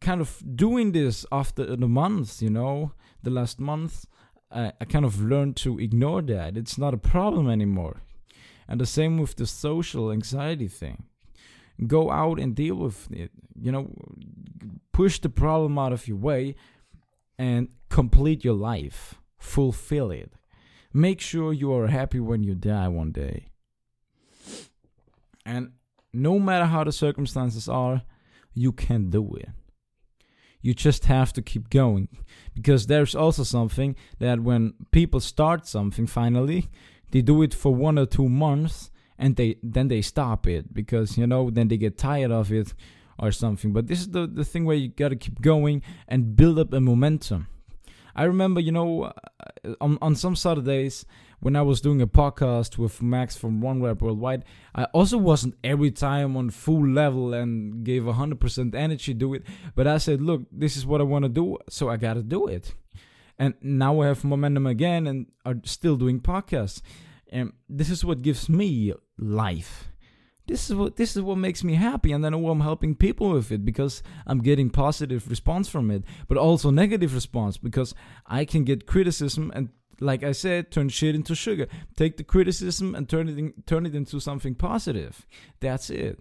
kind 0.00 0.20
of 0.20 0.42
doing 0.56 0.90
this 0.90 1.24
after 1.30 1.76
the 1.76 1.88
month, 1.88 2.42
you 2.42 2.50
know, 2.50 2.92
the 3.22 3.30
last 3.30 3.60
month 3.60 4.06
I, 4.54 4.72
I 4.80 4.84
kind 4.84 5.04
of 5.04 5.22
learned 5.22 5.56
to 5.58 5.78
ignore 5.78 6.22
that. 6.22 6.56
It's 6.56 6.78
not 6.78 6.94
a 6.94 6.98
problem 6.98 7.48
anymore. 7.48 8.02
And 8.68 8.80
the 8.80 8.86
same 8.86 9.18
with 9.18 9.36
the 9.36 9.46
social 9.46 10.10
anxiety 10.12 10.68
thing. 10.68 11.04
Go 11.86 12.10
out 12.10 12.38
and 12.38 12.54
deal 12.54 12.76
with 12.76 13.10
it. 13.10 13.30
You 13.60 13.72
know, 13.72 13.90
push 14.92 15.18
the 15.18 15.28
problem 15.28 15.78
out 15.78 15.92
of 15.92 16.06
your 16.06 16.16
way 16.16 16.54
and 17.38 17.68
complete 17.88 18.44
your 18.44 18.54
life. 18.54 19.16
fulfill 19.42 20.10
it. 20.10 20.32
Make 20.92 21.20
sure 21.20 21.52
you 21.52 21.72
are 21.74 21.88
happy 21.88 22.20
when 22.20 22.44
you 22.44 22.54
die 22.54 22.88
one 22.88 23.12
day. 23.12 23.48
And 25.44 25.72
no 26.12 26.38
matter 26.38 26.66
how 26.66 26.84
the 26.84 26.92
circumstances 26.92 27.68
are, 27.68 28.02
you 28.54 28.72
can 28.72 29.10
do 29.10 29.34
it. 29.34 29.48
You 30.62 30.74
just 30.74 31.06
have 31.06 31.32
to 31.34 31.42
keep 31.42 31.68
going. 31.70 32.08
Because 32.54 32.86
there's 32.86 33.14
also 33.14 33.42
something 33.42 33.96
that 34.18 34.40
when 34.40 34.74
people 34.90 35.20
start 35.20 35.66
something 35.66 36.06
finally, 36.06 36.68
they 37.10 37.20
do 37.20 37.42
it 37.42 37.52
for 37.52 37.74
one 37.74 37.98
or 37.98 38.06
two 38.06 38.28
months 38.28 38.90
and 39.18 39.36
they 39.36 39.56
then 39.62 39.88
they 39.88 40.02
stop 40.02 40.46
it 40.46 40.72
because 40.72 41.16
you 41.18 41.26
know 41.26 41.50
then 41.50 41.68
they 41.68 41.76
get 41.76 41.98
tired 41.98 42.30
of 42.32 42.52
it 42.52 42.74
or 43.18 43.30
something. 43.30 43.72
But 43.72 43.86
this 43.86 44.00
is 44.00 44.08
the, 44.08 44.26
the 44.26 44.44
thing 44.44 44.64
where 44.64 44.76
you 44.76 44.88
gotta 44.88 45.16
keep 45.16 45.40
going 45.40 45.82
and 46.08 46.36
build 46.36 46.58
up 46.58 46.72
a 46.72 46.80
momentum. 46.80 47.46
I 48.14 48.24
remember, 48.24 48.60
you 48.60 48.72
know, 48.72 49.04
uh, 49.04 49.74
on, 49.80 49.96
on 50.02 50.16
some 50.16 50.36
Saturdays 50.36 51.06
when 51.42 51.56
I 51.56 51.62
was 51.62 51.80
doing 51.80 52.00
a 52.00 52.06
podcast 52.06 52.78
with 52.78 53.02
Max 53.02 53.36
from 53.36 53.60
One 53.60 53.82
Rep 53.82 54.00
Worldwide, 54.00 54.44
I 54.76 54.84
also 54.84 55.18
wasn't 55.18 55.56
every 55.64 55.90
time 55.90 56.36
on 56.36 56.50
full 56.50 56.86
level 56.86 57.34
and 57.34 57.82
gave 57.84 58.04
100% 58.04 58.74
energy 58.76 59.12
to 59.12 59.34
it. 59.34 59.42
But 59.74 59.88
I 59.88 59.98
said, 59.98 60.22
look, 60.22 60.42
this 60.52 60.76
is 60.76 60.86
what 60.86 61.00
I 61.00 61.04
want 61.04 61.24
to 61.24 61.28
do, 61.28 61.58
so 61.68 61.88
I 61.88 61.96
got 61.96 62.14
to 62.14 62.22
do 62.22 62.46
it. 62.46 62.74
And 63.40 63.54
now 63.60 64.02
I 64.02 64.06
have 64.06 64.22
momentum 64.22 64.68
again 64.68 65.08
and 65.08 65.26
are 65.44 65.56
still 65.64 65.96
doing 65.96 66.20
podcasts. 66.20 66.80
And 67.32 67.52
this 67.68 67.90
is 67.90 68.04
what 68.04 68.22
gives 68.22 68.48
me 68.48 68.92
life. 69.18 69.88
This 70.46 70.70
is 70.70 70.76
what 70.76 70.96
this 70.96 71.16
is 71.16 71.22
what 71.22 71.38
makes 71.38 71.62
me 71.62 71.74
happy, 71.74 72.10
and 72.10 72.24
then 72.24 72.34
I'm 72.34 72.60
helping 72.60 72.96
people 72.96 73.30
with 73.30 73.52
it 73.52 73.64
because 73.64 74.02
I'm 74.26 74.40
getting 74.40 74.70
positive 74.70 75.30
response 75.30 75.68
from 75.68 75.88
it, 75.90 76.02
but 76.26 76.36
also 76.36 76.70
negative 76.70 77.14
response 77.14 77.56
because 77.56 77.94
I 78.26 78.44
can 78.44 78.64
get 78.64 78.86
criticism 78.86 79.52
and 79.54 79.68
like 80.02 80.22
I 80.22 80.32
said, 80.32 80.70
turn 80.70 80.88
shit 80.88 81.14
into 81.14 81.34
sugar. 81.34 81.68
Take 81.96 82.16
the 82.16 82.24
criticism 82.24 82.94
and 82.94 83.08
turn 83.08 83.28
it 83.28 83.38
in, 83.38 83.54
turn 83.66 83.86
it 83.86 83.94
into 83.94 84.20
something 84.20 84.54
positive. 84.54 85.26
That's 85.60 85.90
it. 85.90 86.20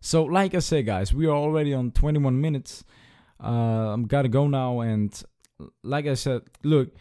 So, 0.00 0.24
like 0.24 0.54
I 0.54 0.60
said, 0.60 0.86
guys, 0.86 1.12
we 1.12 1.26
are 1.26 1.34
already 1.34 1.74
on 1.74 1.90
21 1.90 2.40
minutes. 2.40 2.84
Uh, 3.42 3.92
I'm 3.92 4.06
gotta 4.06 4.28
go 4.28 4.46
now, 4.46 4.80
and 4.80 5.20
like 5.82 6.06
I 6.06 6.14
said, 6.14 6.42
look, 6.62 6.94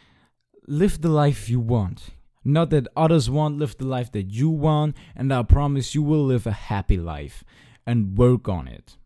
live 0.67 1.01
the 1.01 1.10
life 1.10 1.49
you 1.49 1.60
want. 1.60 2.10
Not 2.43 2.69
that 2.71 2.88
others 2.95 3.29
want, 3.29 3.58
live 3.58 3.77
the 3.77 3.88
life 3.88 4.12
that 4.12 4.31
you 4.31 4.49
want, 4.49 4.95
and 5.15 5.34
I 5.34 5.43
promise 5.43 5.95
you 5.95 6.03
will 6.03 6.25
live 6.25 6.45
a 6.45 6.51
happy 6.51 6.97
life 6.97 7.43
and 7.86 8.17
work 8.17 8.49
on 8.49 8.67
it. 8.67 8.97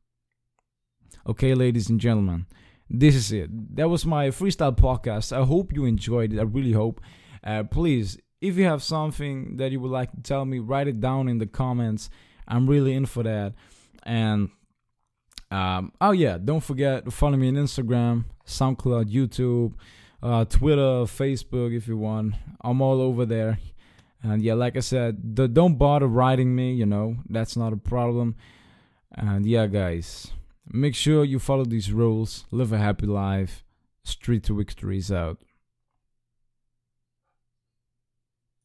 Okay, 1.28 1.54
ladies 1.54 1.90
and 1.90 2.00
gentlemen, 2.00 2.48
this 2.90 3.16
is 3.16 3.32
it. 3.32 3.76
That 3.76 3.90
was 3.90 4.06
my 4.06 4.30
freestyle 4.30 4.76
podcast. 4.76 5.32
I 5.32 5.46
hope 5.46 5.74
you 5.74 5.86
enjoyed 5.86 6.34
it. 6.34 6.40
I 6.40 6.44
really 6.44 6.72
hope. 6.72 7.02
Uh, 7.44 7.64
please, 7.64 8.18
if 8.42 8.58
you 8.58 8.66
have 8.66 8.82
something 8.82 9.58
that 9.58 9.72
you 9.72 9.80
would 9.80 9.92
like 9.92 10.12
to 10.12 10.22
tell 10.22 10.46
me, 10.46 10.60
write 10.60 10.88
it 10.88 11.00
down 11.00 11.28
in 11.28 11.38
the 11.38 11.46
comments. 11.46 12.10
I'm 12.48 12.68
really 12.68 12.94
in 12.94 13.06
for 13.06 13.24
that. 13.24 13.54
And 14.04 14.50
um, 15.52 15.92
oh 16.02 16.12
yeah, 16.12 16.38
don't 16.44 16.64
forget 16.64 17.06
to 17.06 17.12
follow 17.12 17.38
me 17.38 17.48
on 17.50 17.56
Instagram, 17.56 18.26
SoundCloud, 18.46 19.12
YouTube, 19.12 19.74
uh, 20.22 20.46
Twitter, 20.46 21.06
Facebook 21.06 21.76
if 21.76 21.88
you 21.88 21.98
want. 21.98 22.36
I'm 22.62 22.82
all 22.82 23.02
over 23.02 23.26
there. 23.26 23.60
And 24.22 24.42
yeah, 24.42 24.54
like 24.54 24.76
I 24.76 24.82
said, 24.82 25.36
the, 25.36 25.48
don't 25.48 25.76
bother 25.76 26.08
writing 26.08 26.56
me. 26.56 26.74
You 26.74 26.86
know 26.86 27.18
that's 27.30 27.56
not 27.56 27.74
a 27.74 27.78
problem. 27.78 28.36
And 29.12 29.46
yeah, 29.46 29.68
guys. 29.68 30.32
Make 30.72 30.94
sure 30.94 31.24
you 31.26 31.40
follow 31.40 31.66
these 31.66 31.92
rules, 31.92 32.46
live 32.52 32.72
a 32.72 32.78
happy 32.78 33.08
life. 33.08 33.64
Street 34.04 34.44
to 34.44 34.56
victory 34.56 35.00
is 35.00 35.12
out. 35.12 35.42